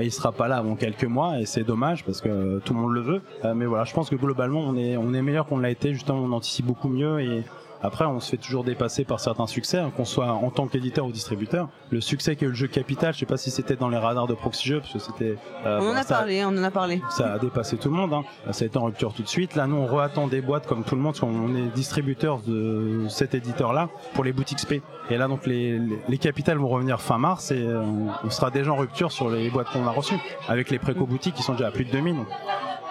Et 0.00 0.04
il 0.04 0.12
sera 0.12 0.32
pas 0.32 0.48
là 0.48 0.56
avant 0.58 0.74
quelques 0.76 1.04
mois 1.04 1.38
et 1.38 1.44
c'est 1.44 1.64
dommage 1.64 2.02
parce 2.04 2.22
que 2.22 2.60
tout 2.64 2.72
le 2.72 2.80
monde 2.80 2.92
le 2.92 3.00
veut. 3.02 3.22
Mais 3.54 3.66
voilà, 3.66 3.84
je 3.84 3.92
pense 3.92 4.08
que 4.08 4.14
globalement 4.16 4.60
on 4.60 4.76
est 4.78 4.96
on 4.96 5.12
est 5.12 5.20
meilleur 5.20 5.44
qu'on 5.44 5.58
l'a 5.58 5.68
été. 5.70 5.92
Justement, 5.92 6.20
on 6.20 6.32
anticipe 6.32 6.64
beaucoup 6.64 6.88
mieux 6.88 7.20
et 7.20 7.42
Après, 7.82 8.04
on 8.04 8.20
se 8.20 8.30
fait 8.30 8.36
toujours 8.36 8.64
dépasser 8.64 9.04
par 9.04 9.20
certains 9.20 9.46
succès, 9.46 9.78
hein, 9.78 9.90
qu'on 9.96 10.04
soit 10.04 10.28
en 10.30 10.50
tant 10.50 10.66
qu'éditeur 10.66 11.06
ou 11.06 11.12
distributeur. 11.12 11.68
Le 11.90 12.00
succès 12.00 12.36
qu'a 12.36 12.46
eu 12.46 12.50
le 12.50 12.54
jeu 12.54 12.66
Capital, 12.66 13.14
je 13.14 13.20
sais 13.20 13.26
pas 13.26 13.36
si 13.36 13.50
c'était 13.50 13.76
dans 13.76 13.88
les 13.88 13.98
radars 13.98 14.26
de 14.26 14.34
Proxy 14.34 14.68
Jeux, 14.68 14.80
parce 14.80 14.92
que 14.92 14.98
c'était. 14.98 15.36
euh, 15.64 15.80
on 15.82 15.90
en 15.90 15.96
a 15.96 16.04
parlé, 16.04 16.44
on 16.44 16.48
en 16.48 16.64
a 16.64 16.70
parlé. 16.70 17.00
Ça 17.10 17.34
a 17.34 17.38
dépassé 17.38 17.76
tout 17.76 17.88
le 17.88 17.96
monde. 17.96 18.12
Hein. 18.12 18.24
Ça 18.52 18.64
a 18.64 18.66
été 18.66 18.78
en 18.78 18.84
rupture 18.84 19.12
tout 19.12 19.22
de 19.22 19.28
suite. 19.28 19.54
Là, 19.54 19.66
nous, 19.66 19.76
on 19.76 19.86
reattend 19.86 20.26
des 20.26 20.40
boîtes 20.40 20.66
comme 20.66 20.84
tout 20.84 20.94
le 20.94 21.00
monde, 21.00 21.12
parce 21.12 21.20
qu'on 21.20 21.54
est 21.54 21.66
distributeur 21.74 22.40
de 22.46 23.06
cet 23.08 23.34
éditeur-là 23.34 23.88
pour 24.14 24.24
les 24.24 24.32
boutiques 24.32 24.60
SP. 24.60 24.80
Et 25.10 25.16
là, 25.18 25.28
donc, 25.28 25.46
les, 25.46 25.78
les, 25.78 25.98
les 26.08 26.18
capitales 26.18 26.58
vont 26.58 26.68
revenir 26.68 27.00
fin 27.00 27.18
mars 27.18 27.50
et 27.50 27.58
euh, 27.58 27.82
on 28.24 28.30
sera 28.30 28.50
déjà 28.50 28.72
en 28.72 28.76
rupture 28.76 29.12
sur 29.12 29.30
les 29.30 29.48
boîtes 29.50 29.68
qu'on 29.70 29.86
a 29.86 29.90
reçues, 29.90 30.18
avec 30.48 30.70
les 30.70 30.78
préco 30.78 31.06
boutiques 31.06 31.34
qui 31.34 31.42
sont 31.42 31.52
déjà 31.52 31.68
à 31.68 31.70
plus 31.70 31.84
de 31.84 31.90
2000. 31.92 32.16
Donc. 32.16 32.26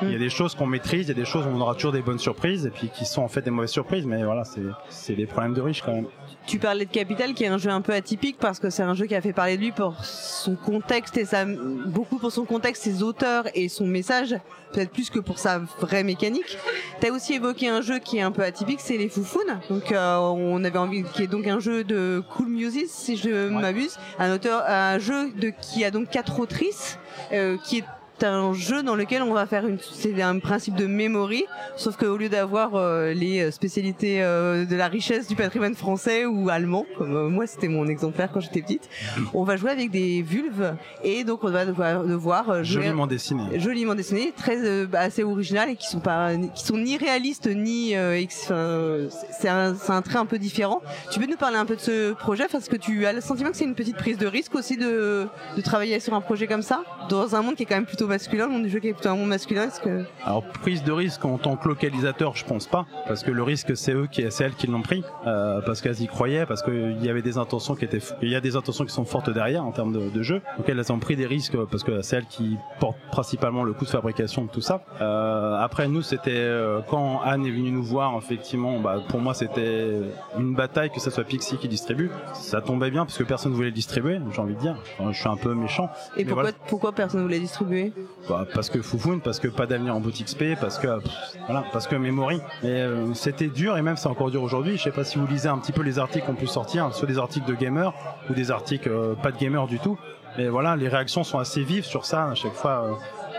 Il 0.02 0.12
y 0.12 0.16
a 0.16 0.20
des 0.20 0.30
choses 0.30 0.56
qu'on 0.56 0.66
maîtrise, 0.66 1.06
il 1.06 1.10
y 1.10 1.12
a 1.12 1.16
des 1.16 1.26
choses 1.26 1.46
où 1.46 1.50
on 1.50 1.62
aura 1.62 1.76
toujours 1.76 1.92
des 1.94 2.02
bonnes 2.02 2.20
surprises 2.20 2.66
et 2.66 2.70
puis 2.70 2.90
qui 2.90 3.06
sont 3.06 3.22
en 3.22 3.28
fait 3.28 3.42
des 3.42 3.52
mauvaises 3.52 3.72
surprises, 3.72 4.06
mais 4.06 4.24
voilà, 4.24 4.44
c'est 4.90 5.16
des 5.16 5.26
problèmes 5.26 5.54
de 5.54 5.62
riches 5.62 5.82
quand 5.82 5.94
même. 5.94 6.08
Tu 6.46 6.60
parlais 6.60 6.86
de 6.86 6.92
Capital, 6.92 7.34
qui 7.34 7.44
est 7.44 7.48
un 7.48 7.58
jeu 7.58 7.72
un 7.72 7.82
peu 7.82 7.94
atypique 7.94 8.38
parce 8.40 8.60
que 8.60 8.70
c'est 8.70 8.84
un 8.84 8.94
jeu 8.94 9.06
qui 9.06 9.16
a 9.16 9.22
fait 9.22 9.34
parler 9.34 9.58
de 9.58 9.62
lui 9.62 9.72
pour 9.72 10.04
son 10.04 10.56
contexte 10.56 11.18
et 11.18 11.26
ça, 11.26 11.46
beaucoup 11.46 12.18
pour 12.18 12.32
son 12.32 12.46
contexte, 12.46 12.84
ses 12.84 13.02
auteurs 13.02 13.46
et 13.56 13.68
son 13.68 13.88
message, 13.88 14.36
peut-être 14.72 14.92
plus 14.92 15.10
que 15.10 15.20
pour 15.20 15.40
sa 15.40 15.60
vraie 15.80 16.04
mécanique. 16.04 16.58
T'as 17.00 17.10
aussi 17.12 17.34
évoqué 17.34 17.68
un 17.70 17.82
jeu 17.82 18.00
qui 18.00 18.18
est 18.18 18.22
un 18.22 18.32
peu 18.32 18.44
atypique, 18.44 18.80
c'est 18.80 18.98
les 18.98 19.10
Foufounes. 19.10 19.60
Donc 19.70 19.92
euh, 19.92 20.18
on 20.18 20.64
avait 20.64 20.78
envie, 20.78 21.04
qui 21.04 21.24
est 21.24 21.28
donc 21.28 21.48
un 21.48 21.60
jeu 21.60 21.84
de 21.84 22.22
Cool 22.36 22.48
Music, 22.48 22.86
si 22.90 23.18
je 23.18 23.30
ouais. 23.30 23.50
m'abuse, 23.50 23.98
un 24.20 24.34
auteur, 24.34 24.64
un 24.68 25.00
jeu 25.00 25.32
de 25.32 25.52
qui 25.62 25.84
a 25.84 25.90
donc 25.90 26.10
quatre 26.10 26.40
autrices, 26.40 27.00
euh, 27.32 27.58
qui 27.64 27.80
est 27.80 27.86
un 28.24 28.54
jeu 28.54 28.84
dans 28.84 28.96
lequel 28.96 29.22
on 29.22 29.34
va 29.34 29.46
faire 29.46 29.68
une 29.68 29.78
c'est 29.80 30.22
un 30.22 30.40
principe 30.40 30.76
de 30.76 30.86
memory 30.86 31.46
sauf 31.76 31.98
qu'au 31.98 32.18
lieu 32.18 32.30
d'avoir 32.30 32.76
euh, 32.76 33.14
les 33.14 33.52
spécialités 33.52 34.24
euh, 34.24 34.66
de 34.66 34.76
la 34.76 34.88
richesse 34.88 35.28
du 35.28 35.36
patrimoine 35.36 35.76
français 35.76 36.26
ou 36.26 36.50
allemand 36.50 36.86
comme 36.98 37.16
euh, 37.16 37.30
moi 37.30 37.48
c'était 37.48 37.68
mon 37.68 37.88
exemplaire 37.88 38.30
quand 38.32 38.40
j'étais 38.40 38.62
petite 38.62 38.90
on 39.34 39.44
va 39.44 39.58
jouer 39.58 39.72
avec 39.72 39.92
des 39.92 40.22
vulves 40.22 40.76
et 41.04 41.24
donc 41.24 41.44
on 41.44 41.52
va 41.52 41.66
devoir, 41.66 42.04
devoir 42.04 42.64
jouer 42.64 42.84
joliment 42.84 43.08
dessiné 43.08 43.60
joliment 43.60 43.96
dessiné 43.96 44.34
très 44.36 44.88
assez 44.96 45.24
original 45.24 45.70
et 45.70 45.76
qui 45.76 45.88
sont 45.88 46.00
pas 46.00 46.36
qui 46.54 46.64
sont 46.66 46.78
ni 46.78 46.98
réalistes 46.98 47.48
ni 47.48 47.94
c'est 48.30 49.50
un, 49.50 49.76
un 49.90 50.02
trait 50.02 50.18
un 50.18 50.26
peu 50.26 50.40
différent. 50.40 50.82
Tu 51.12 51.20
peux 51.20 51.26
nous 51.26 51.38
parler 51.38 51.58
un 51.58 51.66
peu 51.66 51.76
de 51.76 51.82
ce 51.82 52.14
projet 52.14 52.48
parce 52.52 52.68
que 52.68 52.76
tu 52.76 53.06
as 53.06 53.14
le 53.14 53.22
sentiment 53.22 53.52
que 53.52 53.58
c'est 53.58 53.66
une 53.66 53.76
petite 53.76 53.98
prise 53.98 54.18
de 54.18 54.28
risque 54.28 54.56
aussi 54.56 54.78
de, 54.78 55.28
de 55.56 55.62
travailler 55.62 56.00
sur 56.00 56.14
un 56.14 56.22
projet 56.22 56.48
comme 56.48 56.62
ça 56.62 56.84
dans 57.10 57.36
un 57.36 57.42
monde 57.42 57.56
qui 57.56 57.64
est 57.64 57.66
quand 57.66 57.76
même 57.76 57.86
plutôt 57.86 58.05
masculin, 58.08 58.46
le 58.48 58.54
monde 58.54 58.64
du 58.64 58.70
jeu 58.70 58.80
qui 58.80 58.90
est 58.90 58.94
plutôt 58.94 59.10
un 59.10 59.16
monde 59.16 59.30
masculin 59.30 59.64
est-ce 59.68 59.80
que... 59.80 60.04
Alors 60.24 60.44
prise 60.44 60.84
de 60.84 60.92
risque 60.92 61.24
en 61.26 61.38
tant 61.38 61.56
que 61.56 61.68
localisateur, 61.68 62.36
je 62.36 62.46
pense 62.46 62.68
pas, 62.68 62.86
parce 63.08 63.24
que 63.24 63.32
le 63.32 63.44
risque 63.44 63.76
c'est 63.76 63.94
eux 63.94 64.08
qui, 64.12 64.26
c'est 64.30 64.44
elles 64.44 64.56
qui 64.56 64.68
l'ont 64.68 64.82
pris, 64.82 65.04
euh, 65.28 65.62
parce 65.62 65.82
qu'elles 65.82 66.02
y 66.02 66.08
croyaient, 66.08 66.46
parce 66.46 66.64
qu'il 66.64 67.04
y 67.04 67.10
avait 67.10 67.22
des 67.22 67.38
intentions 67.38 67.76
qui 67.76 67.86
étaient, 67.86 68.02
il 68.22 68.30
y 68.30 68.36
a 68.36 68.42
des 68.42 68.56
intentions 68.56 68.86
qui 68.86 68.94
sont 68.94 69.06
fortes 69.06 69.30
derrière 69.30 69.66
en 69.66 69.72
termes 69.72 69.94
de, 69.94 70.10
de 70.10 70.24
jeu, 70.24 70.42
donc 70.58 70.68
elles 70.68 70.92
ont 70.92 71.00
pris 71.00 71.16
des 71.16 71.26
risques 71.26 71.58
parce 71.72 71.84
que 71.84 72.02
c'est 72.02 72.18
elles 72.18 72.26
qui 72.26 72.58
portent 72.80 72.98
principalement 73.12 73.64
le 73.64 73.74
coût 73.74 73.86
de 73.86 73.90
fabrication 73.90 74.46
de 74.46 74.50
tout 74.50 74.62
ça. 74.62 74.84
Euh, 75.02 75.58
après 75.60 75.88
nous 75.88 76.02
c'était 76.02 76.32
euh, 76.34 76.82
quand 76.90 77.22
Anne 77.24 77.46
est 77.46 77.52
venue 77.52 77.72
nous 77.72 77.84
voir, 77.84 78.18
effectivement, 78.18 78.80
bah, 78.80 79.02
pour 79.08 79.20
moi 79.20 79.34
c'était 79.34 80.02
une 80.38 80.56
bataille 80.56 80.92
que 80.92 81.00
ce 81.00 81.10
soit 81.10 81.24
Pixie 81.24 81.58
qui 81.58 81.68
distribue, 81.68 82.10
ça 82.34 82.62
tombait 82.62 82.92
bien 82.92 83.06
parce 83.06 83.18
que 83.18 83.24
personne 83.24 83.52
ne 83.52 83.56
voulait 83.56 83.70
le 83.70 83.74
distribuer, 83.74 84.20
j'ai 84.32 84.42
envie 84.42 84.56
de 84.56 84.60
dire, 84.60 84.76
enfin, 85.00 85.12
je 85.12 85.20
suis 85.20 85.30
un 85.30 85.36
peu 85.36 85.54
méchant. 85.54 85.90
Et 86.18 86.26
pourquoi, 86.26 86.44
voilà. 86.44 86.58
pourquoi 86.68 86.92
personne 86.92 87.22
ne 87.22 87.26
voulait 87.26 87.40
distribuer? 87.40 87.94
Bah, 88.28 88.46
parce 88.54 88.70
que 88.70 88.82
Foufoune, 88.82 89.22
parce 89.22 89.40
que 89.40 89.48
pas 89.48 89.66
d'avenir 89.66 89.96
en 89.96 90.00
boutique 90.00 90.30
SP, 90.30 90.56
parce 90.60 90.78
que 90.78 91.00
voilà, 91.46 91.64
parce 91.72 91.88
que 91.88 91.96
Memory. 91.96 92.42
Mais 92.64 92.82
euh, 92.82 93.14
c'était 93.14 93.48
dur 93.48 93.78
et 93.78 93.82
même 93.82 93.98
c'est 93.98 94.08
encore 94.08 94.32
dur 94.32 94.44
aujourd'hui. 94.44 94.78
Je 94.78 94.84
sais 94.84 94.92
pas 94.92 95.04
si 95.04 95.18
vous 95.18 95.28
lisez 95.28 95.50
un 95.50 95.58
petit 95.58 95.72
peu 95.72 95.82
les 95.82 96.00
articles 96.00 96.26
qu'on 96.26 96.36
pu 96.36 96.48
sortir, 96.48 96.94
soit 96.94 97.08
des 97.08 97.18
articles 97.18 97.48
de 97.48 97.56
gamers 97.56 97.94
ou 98.30 98.34
des 98.34 98.52
articles 98.52 98.90
euh, 98.90 99.14
pas 99.16 99.32
de 99.32 99.38
gamers 99.38 99.68
du 99.68 99.80
tout. 99.80 99.98
Mais 100.38 100.48
voilà, 100.48 100.76
les 100.76 100.90
réactions 100.90 101.24
sont 101.24 101.40
assez 101.40 101.64
vives 101.64 101.86
sur 101.86 102.06
ça 102.06 102.26
à 102.26 102.36
chaque 102.36 102.54
fois. 102.54 102.84
Euh, 102.84 102.94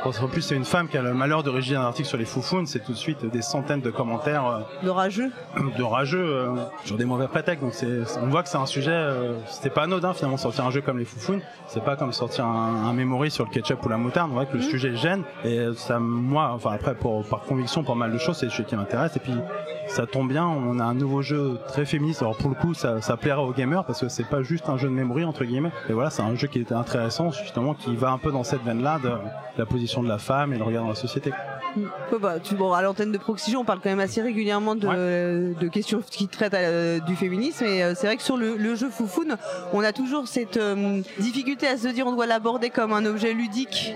en 0.04 0.28
plus, 0.28 0.42
c'est 0.42 0.54
une 0.54 0.64
femme 0.64 0.88
qui 0.88 0.96
a 0.96 1.02
le 1.02 1.14
malheur 1.14 1.42
de 1.42 1.50
rédiger 1.50 1.76
un 1.76 1.82
article 1.82 2.08
sur 2.08 2.18
les 2.18 2.24
foufounes, 2.24 2.66
c'est 2.66 2.80
tout 2.80 2.92
de 2.92 2.96
suite 2.96 3.24
des 3.24 3.42
centaines 3.42 3.80
de 3.80 3.90
commentaires. 3.90 4.46
Euh, 4.46 4.60
de 4.84 4.90
rageux 4.90 5.30
De 5.76 5.82
rageux, 5.82 6.24
euh, 6.24 6.54
sur 6.84 6.96
des 6.96 7.04
mauvais 7.04 7.28
prétextes. 7.28 7.62
Donc 7.62 7.72
on 8.22 8.26
voit 8.26 8.42
que 8.42 8.48
c'est 8.48 8.56
un 8.56 8.66
sujet, 8.66 8.92
euh, 8.92 9.34
c'était 9.48 9.70
pas 9.70 9.82
anodin 9.82 10.12
finalement 10.12 10.36
sortir 10.36 10.64
un 10.64 10.70
jeu 10.70 10.80
comme 10.80 10.98
les 10.98 11.04
foufounes. 11.04 11.40
C'est 11.68 11.84
pas 11.84 11.96
comme 11.96 12.12
sortir 12.12 12.46
un, 12.46 12.86
un 12.86 12.92
memory 12.92 13.30
sur 13.30 13.44
le 13.44 13.50
ketchup 13.50 13.84
ou 13.84 13.88
la 13.88 13.96
moutarde. 13.96 14.30
On 14.30 14.34
voit 14.34 14.46
que 14.46 14.56
le 14.56 14.60
mmh. 14.60 14.70
sujet 14.70 14.96
gêne. 14.96 15.22
Et 15.44 15.66
ça, 15.76 15.98
moi, 15.98 16.52
enfin 16.54 16.72
après, 16.72 16.94
pour, 16.94 17.24
par 17.26 17.40
conviction, 17.40 17.82
pour 17.82 17.96
mal 17.96 18.12
de 18.12 18.18
choses, 18.18 18.36
c'est 18.36 18.46
le 18.46 18.50
sujet 18.50 18.64
qui 18.64 18.76
m'intéresse. 18.76 19.16
Et 19.16 19.20
puis, 19.20 19.34
ça 19.88 20.06
tombe 20.06 20.28
bien, 20.28 20.46
on 20.46 20.78
a 20.78 20.84
un 20.84 20.94
nouveau 20.94 21.22
jeu 21.22 21.58
très 21.68 21.84
féministe. 21.84 22.22
Alors 22.22 22.36
pour 22.36 22.50
le 22.50 22.56
coup, 22.56 22.74
ça, 22.74 23.00
ça 23.00 23.16
plaira 23.16 23.42
aux 23.42 23.52
gamers 23.52 23.84
parce 23.84 24.00
que 24.00 24.08
c'est 24.08 24.28
pas 24.28 24.42
juste 24.42 24.68
un 24.68 24.76
jeu 24.76 24.88
de 24.88 24.92
memory 24.92 25.24
entre 25.24 25.44
guillemets. 25.44 25.72
Et 25.88 25.92
voilà, 25.92 26.10
c'est 26.10 26.22
un 26.22 26.34
jeu 26.34 26.48
qui 26.48 26.60
était 26.60 26.74
intéressant 26.74 27.30
justement, 27.30 27.74
qui 27.74 27.94
va 27.96 28.10
un 28.10 28.18
peu 28.18 28.32
dans 28.32 28.44
cette 28.44 28.62
veine-là 28.62 28.98
de 29.02 29.10
la 29.56 29.66
position 29.66 29.85
de 30.02 30.08
la 30.08 30.18
femme 30.18 30.52
et 30.52 30.58
le 30.58 30.64
regard 30.64 30.82
dans 30.82 30.90
la 30.90 30.94
société. 30.94 31.32
Ouais, 31.76 32.18
bah, 32.20 32.36
tu, 32.42 32.54
bon, 32.54 32.72
à 32.72 32.82
l'antenne 32.82 33.12
de 33.12 33.18
Proxygen, 33.18 33.58
on 33.58 33.64
parle 33.64 33.80
quand 33.82 33.90
même 33.90 34.00
assez 34.00 34.22
régulièrement 34.22 34.74
de, 34.74 34.86
ouais. 34.86 35.54
de 35.60 35.68
questions 35.68 36.02
qui 36.10 36.28
traitent 36.28 36.54
euh, 36.54 37.00
du 37.00 37.16
féminisme. 37.16 37.64
Et 37.64 37.82
euh, 37.82 37.94
c'est 37.94 38.06
vrai 38.06 38.16
que 38.16 38.22
sur 38.22 38.36
le, 38.36 38.56
le 38.56 38.74
jeu 38.74 38.88
Foufoune, 38.88 39.36
on 39.72 39.80
a 39.80 39.92
toujours 39.92 40.26
cette 40.26 40.56
euh, 40.56 41.02
difficulté 41.18 41.66
à 41.66 41.76
se 41.76 41.88
dire 41.88 42.06
on 42.06 42.12
doit 42.12 42.26
l'aborder 42.26 42.70
comme 42.70 42.92
un 42.92 43.04
objet 43.04 43.32
ludique, 43.32 43.94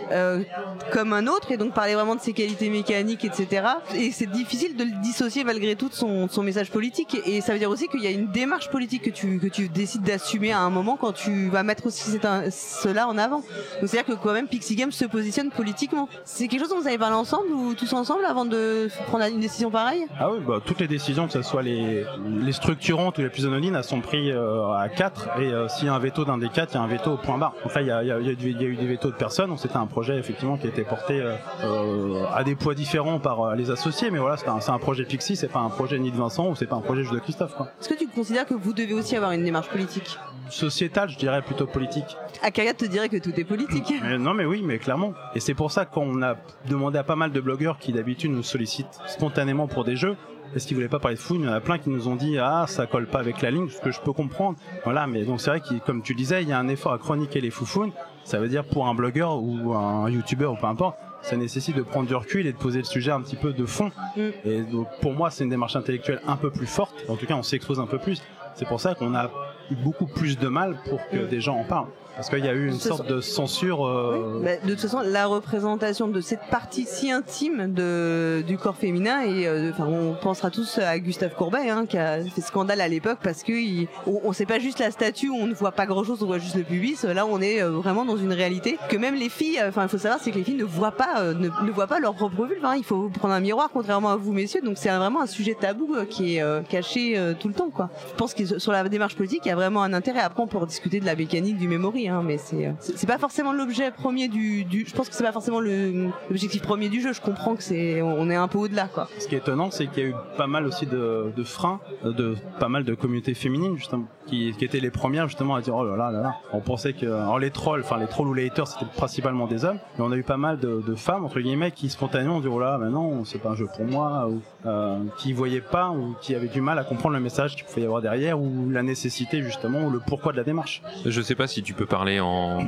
comme 0.93 1.13
un 1.13 1.27
autre, 1.27 1.53
et 1.53 1.57
donc 1.57 1.73
parler 1.73 1.95
vraiment 1.95 2.15
de 2.15 2.21
ses 2.21 2.33
qualités 2.33 2.69
mécaniques, 2.69 3.25
etc. 3.25 3.67
Et 3.95 4.11
c'est 4.11 4.31
difficile 4.31 4.77
de 4.77 4.85
le 4.85 5.03
dissocier 5.03 5.45
malgré 5.45 5.77
tout 5.77 5.89
de 5.89 5.95
son, 5.95 6.29
son 6.29 6.43
message 6.43 6.71
politique. 6.71 7.21
Et 7.27 7.41
ça 7.41 7.53
veut 7.53 7.59
dire 7.59 7.71
aussi 7.71 7.89
qu'il 7.89 8.03
y 8.03 8.07
a 8.07 8.11
une 8.11 8.31
démarche 8.31 8.71
politique 8.71 9.03
que 9.03 9.11
tu, 9.11 9.39
que 9.39 9.47
tu 9.47 9.69
décides 9.69 10.03
d'assumer 10.03 10.53
à 10.53 10.61
un 10.61 10.71
moment 10.71 10.97
quand 10.97 11.13
tu 11.13 11.49
vas 11.49 11.63
mettre 11.63 11.87
aussi 11.87 12.19
un, 12.25 12.51
cela 12.51 13.09
en 13.09 13.17
avant. 13.17 13.39
Donc 13.81 13.89
c'est-à-dire 13.89 14.17
que 14.17 14.21
quand 14.21 14.33
même 14.33 14.49
Pixie 14.49 14.77
Games 14.77 14.93
se 14.93 15.05
positionne 15.05 15.51
politiquement. 15.51 15.80
C'est 16.25 16.49
quelque 16.49 16.61
chose 16.61 16.71
dont 16.71 16.81
vous 16.81 16.87
avez 16.87 16.99
parlé 16.99 17.17
ensemble 17.17 17.53
ou 17.53 17.75
tous 17.75 17.93
ensemble 17.93 18.25
avant 18.25 18.45
de 18.45 18.89
prendre 19.07 19.25
une 19.25 19.41
décision 19.41 19.71
pareille? 19.71 20.07
Ah 20.19 20.31
oui, 20.31 20.39
bah, 20.47 20.61
toutes 20.65 20.81
les 20.81 20.89
décisions, 20.89 21.27
que 21.27 21.33
ce 21.33 21.43
soit 21.43 21.63
les, 21.63 22.05
les 22.41 22.53
structurantes 22.53 23.19
ou 23.19 23.23
les 23.23 23.29
plus 23.29 23.47
anonymes, 23.47 23.77
elles 23.77 23.85
sont 23.85 24.01
prises 24.01 24.33
euh, 24.35 24.73
à 24.73 24.89
4 24.89 25.29
et 25.39 25.43
euh, 25.43 25.69
s'il 25.69 25.87
y 25.87 25.89
a 25.89 25.95
un 25.95 25.99
veto 25.99 26.25
d'un 26.25 26.39
des 26.39 26.49
4, 26.49 26.73
il 26.73 26.75
y 26.77 26.79
a 26.79 26.83
un 26.83 26.87
veto 26.87 27.13
au 27.13 27.17
point 27.17 27.39
barre. 27.39 27.55
Enfin, 27.65 27.81
il 27.81 27.87
y 27.87 27.91
a, 27.91 28.03
il 28.03 28.09
y, 28.09 28.13
a, 28.13 28.19
il 28.19 28.27
y 28.27 28.65
a 28.65 28.69
eu 28.69 28.77
des 28.77 28.87
vétos 28.87 29.11
de 29.11 29.17
personnes, 29.17 29.51
donc 29.51 29.59
c'était 29.59 29.77
un 29.77 29.87
projet 29.87 30.19
effectivement 30.19 30.57
qui 30.57 30.67
a 30.67 30.71
été 30.71 30.83
porté 30.83 31.21
euh, 31.21 32.25
à 32.35 32.45
des 32.45 32.55
poids 32.55 32.75
différents 32.75 33.19
par 33.19 33.55
les 33.57 33.71
associés, 33.71 34.11
mais 34.11 34.19
voilà, 34.19 34.37
c'est 34.37 34.49
un, 34.49 34.59
un, 34.75 34.79
projet 34.79 35.05
Pixie, 35.05 35.37
c'est 35.37 35.49
pas 35.49 35.61
un 35.61 35.71
projet 35.71 35.99
ni 35.99 36.11
de 36.11 36.17
Vincent 36.17 36.49
ou 36.49 36.57
c'est 36.57 36.67
pas 36.67 36.77
un 36.77 36.81
projet 36.81 37.03
juste 37.03 37.15
de 37.15 37.21
Christophe. 37.21 37.55
Est-ce 37.81 37.89
que 37.89 37.95
tu 37.95 38.07
considères 38.09 38.47
que 38.47 38.55
vous 38.55 38.73
devez 38.73 38.95
aussi 38.95 39.17
avoir 39.17 39.33
une 39.33 39.45
démarche 39.45 39.69
politique? 39.69 40.19
Sociétale, 40.51 41.09
je 41.09 41.17
dirais 41.17 41.43
plutôt 41.43 41.67
politique. 41.67 42.17
Akaya 42.43 42.75
te 42.75 42.85
dirait 42.85 43.09
que 43.09 43.17
tout 43.17 43.39
est 43.39 43.45
politique. 43.45 43.93
mais 44.03 44.19
non, 44.19 44.35
mais 44.35 44.45
oui, 44.45 44.63
mais 44.65 44.79
clairement. 44.79 45.15
Et 45.35 45.41
c'est 45.41 45.55
pour 45.55 45.71
ça 45.71 45.85
qu'on 45.85 46.23
a 46.23 46.37
demandé 46.69 46.99
à 46.99 47.05
pas 47.05 47.17
mal 47.17 47.33
de 47.33 47.41
blogueurs 47.41 47.79
qui 47.79 47.93
d'habitude 47.93 48.31
nous 48.31 48.43
sollicitent 48.43 48.99
spontanément 49.07 49.67
pour 49.67 49.85
des 49.85 49.97
jeux. 49.97 50.17
Est-ce 50.55 50.67
qu'ils 50.67 50.77
voulaient 50.77 50.89
pas 50.89 50.99
parler 50.99 51.17
de 51.17 51.21
fou 51.21 51.37
Il 51.37 51.43
y 51.43 51.49
en 51.49 51.53
a 51.53 51.61
plein 51.61 51.79
qui 51.79 51.91
nous 51.91 52.09
ont 52.09 52.17
dit 52.17 52.39
ah 52.39 52.65
ça 52.67 52.87
colle 52.87 53.07
pas 53.07 53.21
avec 53.21 53.41
la 53.41 53.53
ligne, 53.53 53.69
ce 53.69 53.81
que 53.81 53.93
je 53.93 54.01
peux 54.01 54.13
comprendre. 54.13 54.59
Voilà, 54.85 55.07
mais 55.07 55.25
donc 55.25 55.41
c'est 55.41 55.51
vrai 55.51 55.61
que 55.61 55.75
comme 55.87 56.03
tu 56.03 56.15
disais, 56.15 56.43
il 56.43 56.49
y 56.49 56.53
a 56.53 56.59
un 56.59 56.69
effort 56.69 56.93
à 56.93 56.99
chroniquer 56.99 57.41
les 57.41 57.51
foufounes. 57.51 57.93
Ça 58.25 58.41
veut 58.41 58.49
dire 58.49 58.65
pour 58.65 58.89
un 58.89 58.95
blogueur 58.95 59.41
ou 59.41 59.75
un 59.75 60.11
youtubeur 60.11 60.53
ou 60.53 60.57
peu 60.57 60.67
importe, 60.67 60.99
ça 61.23 61.37
nécessite 61.37 61.77
de 61.77 61.83
prendre 61.83 62.09
du 62.09 62.15
recul 62.15 62.47
et 62.47 62.53
de 62.53 62.59
poser 62.59 62.79
le 62.79 62.85
sujet 62.85 63.13
un 63.13 63.21
petit 63.21 63.37
peu 63.37 63.53
de 63.53 63.65
fond. 63.65 63.93
Mm. 64.17 64.21
Et 64.45 64.63
donc 64.63 64.89
pour 65.01 65.13
moi, 65.13 65.31
c'est 65.31 65.45
une 65.45 65.51
démarche 65.51 65.77
intellectuelle 65.77 66.21
un 66.27 66.37
peu 66.37 66.51
plus 66.51 66.67
forte. 66.67 66.95
En 67.09 67.17
tout 67.17 67.27
cas, 67.27 67.35
on 67.35 67.43
s'expose 67.43 67.79
un 67.79 67.87
peu 67.87 67.99
plus. 67.99 68.21
C'est 68.55 68.67
pour 68.67 68.81
ça 68.81 68.95
qu'on 68.95 69.15
a 69.15 69.31
beaucoup 69.75 70.07
plus 70.07 70.39
de 70.39 70.49
mal 70.49 70.77
pour 70.89 71.01
que 71.09 71.27
des 71.27 71.41
gens 71.41 71.57
en 71.57 71.65
parlent. 71.65 71.89
Parce 72.21 72.29
qu'il 72.29 72.45
y 72.45 72.49
a 72.49 72.53
eu 72.53 72.69
une 72.69 72.79
sorte 72.79 73.07
de 73.07 73.23
censure. 73.23 73.87
Euh... 73.87 74.35
Oui, 74.37 74.45
bah, 74.45 74.51
de 74.63 74.71
toute 74.73 74.81
façon, 74.81 75.01
la 75.01 75.25
représentation 75.25 76.07
de 76.07 76.21
cette 76.21 76.43
partie 76.51 76.85
si 76.85 77.11
intime 77.11 77.73
de, 77.73 78.45
du 78.47 78.59
corps 78.59 78.77
féminin, 78.77 79.23
et 79.23 79.47
euh, 79.47 79.71
enfin, 79.71 79.87
on 79.87 80.13
pensera 80.13 80.51
tous 80.51 80.77
à 80.77 80.99
Gustave 80.99 81.35
Courbet, 81.35 81.71
hein, 81.71 81.87
qui 81.87 81.97
a 81.97 82.23
fait 82.23 82.43
scandale 82.43 82.83
à 82.83 82.89
l'époque 82.89 83.21
parce 83.23 83.43
que 83.43 83.53
il, 83.53 83.89
on, 84.07 84.21
on 84.25 84.33
sait 84.35 84.45
pas 84.45 84.59
juste 84.59 84.81
la 84.81 84.91
statue, 84.91 85.31
on 85.31 85.47
ne 85.47 85.55
voit 85.55 85.73
pas 85.73 85.87
grand 85.87 86.05
chose, 86.05 86.23
on 86.23 86.27
voit 86.27 86.37
juste 86.37 86.57
le 86.57 86.63
pubis. 86.63 87.03
Là, 87.05 87.25
on 87.25 87.41
est 87.41 87.63
euh, 87.63 87.71
vraiment 87.71 88.05
dans 88.05 88.19
une 88.19 88.35
réalité 88.35 88.77
que 88.91 88.99
même 88.99 89.15
les 89.15 89.31
filles, 89.31 89.59
enfin, 89.67 89.85
il 89.85 89.89
faut 89.89 89.97
savoir, 89.97 90.21
c'est 90.23 90.31
que 90.31 90.37
les 90.37 90.45
filles 90.45 90.57
ne 90.57 90.65
voient 90.65 90.93
pas, 90.93 91.21
euh, 91.21 91.33
ne, 91.33 91.49
ne, 91.49 91.71
voient 91.71 91.87
pas 91.87 92.01
leur 92.01 92.13
propre 92.13 92.45
vulve. 92.45 92.67
Hein. 92.67 92.75
Il 92.77 92.85
faut 92.85 93.09
prendre 93.09 93.33
un 93.33 93.41
miroir, 93.41 93.71
contrairement 93.73 94.11
à 94.11 94.17
vous, 94.17 94.35
messieurs. 94.35 94.61
Donc, 94.61 94.77
c'est 94.77 94.91
vraiment 94.91 95.23
un 95.23 95.27
sujet 95.27 95.57
tabou 95.59 95.97
qui 96.11 96.37
est 96.37 96.69
caché 96.69 97.19
tout 97.41 97.49
le 97.49 97.55
temps, 97.55 97.71
quoi. 97.71 97.89
Je 98.11 98.17
pense 98.17 98.35
que 98.35 98.59
sur 98.59 98.73
la 98.73 98.87
démarche 98.91 99.17
politique, 99.17 99.41
il 99.47 99.49
y 99.49 99.53
a 99.53 99.57
vraiment 99.57 99.83
un 99.83 99.95
intérêt. 99.95 100.21
Après, 100.21 100.43
on 100.43 100.47
peut 100.47 100.59
rediscuter 100.59 101.01
de 101.01 101.07
la 101.07 101.17
mécanique 101.17 101.57
du 101.57 101.67
memory, 101.67 102.09
hein, 102.09 102.10
mais 102.23 102.39
c'est 102.39 102.67
euh, 102.67 102.73
c'est 102.81 102.97
c'est 102.99 103.07
pas 103.07 103.19
forcément 103.19 103.53
l'objet 103.53 103.91
premier 103.91 104.29
du, 104.29 104.65
du. 104.65 104.85
Je 104.87 104.95
pense 104.95 105.09
que 105.09 105.15
c'est 105.15 105.25
pas 105.25 105.33
forcément 105.33 105.61
l'objectif 105.61 106.63
premier 106.63 106.89
du 106.89 107.01
jeu. 107.01 107.13
Je 107.13 107.21
comprends 107.21 107.55
que 107.57 107.63
c'est 107.63 108.03
on 108.03 108.29
est 108.31 108.37
un 108.37 108.49
peu 108.49 108.59
au-delà, 108.59 108.89
quoi. 108.89 109.09
Ce 109.19 109.27
qui 109.27 109.35
est 109.35 109.39
étonnant, 109.39 109.71
c'est 109.71 109.87
qu'il 109.87 110.03
y 110.03 110.07
a 110.07 110.09
eu 110.11 110.15
pas 110.37 110.47
mal 110.47 110.67
aussi 110.67 110.87
de, 110.87 111.33
de 111.35 111.45
freins, 111.45 111.81
euh, 112.05 112.13
de 112.13 112.37
pas 112.59 112.69
mal 112.69 112.85
de 112.85 112.95
communautés 112.95 113.35
féminines 113.35 113.77
justement, 113.77 114.07
qui, 114.31 114.49
étaient 114.61 114.81
les 114.81 114.91
premières 114.91 115.29
justement 115.29 115.55
à 115.55 115.61
dire 115.61 115.75
oh 115.75 115.85
là 115.85 115.97
là 115.97 116.11
là 116.11 116.21
là. 116.21 116.37
On 116.53 116.61
pensait 116.61 116.93
que 116.93 117.07
alors 117.07 117.39
les 117.39 117.51
trolls, 117.51 117.81
enfin 117.81 117.99
les 117.99 118.07
trolls 118.07 118.29
ou 118.29 118.35
les 118.35 118.47
haters, 118.47 118.69
c'était 118.69 118.87
principalement 118.97 119.47
des 119.47 119.65
hommes, 119.65 119.79
mais 119.99 120.05
on 120.05 120.13
a 120.13 120.17
eu 120.17 120.23
pas 120.23 120.37
mal 120.37 120.59
de, 120.59 120.95
femmes 120.95 121.25
entre 121.25 121.41
guillemets 121.41 121.71
qui 121.71 121.89
spontanément 121.89 122.37
ont 122.37 122.41
dit 122.41 122.49
oh 122.49 122.59
là, 122.59 122.79
mais 122.79 122.91
non, 122.91 123.25
c'est 123.25 123.39
pas 123.39 123.51
un 123.51 123.55
jeu 123.55 123.67
pour 123.75 123.85
moi, 123.85 124.29
ou 124.29 124.41
euh, 124.67 124.99
qui 125.19 125.33
voyaient 125.33 125.61
pas 125.61 125.91
ou 125.91 126.15
qui 126.21 126.35
avaient 126.35 126.49
du 126.49 126.61
mal 126.61 126.79
à 126.79 126.85
comprendre 126.85 127.15
le 127.15 127.21
message 127.21 127.57
qu'il 127.57 127.65
pouvait 127.65 127.83
y 127.83 127.85
avoir 127.85 128.03
derrière 128.03 128.41
ou 128.41 128.69
la 128.71 128.83
nécessité 128.83 129.43
justement 129.43 129.85
ou 129.87 129.91
le 129.91 130.01
pourquoi 130.01 130.33
de 130.33 130.37
la 130.37 130.45
démarche. 130.45 130.83
Je 131.07 131.21
sais 131.21 131.35
pas 131.35 131.47
si 131.47 131.63
tu 131.63 131.75
peux 131.75 131.87
parler 131.87 132.21
en, 132.21 132.61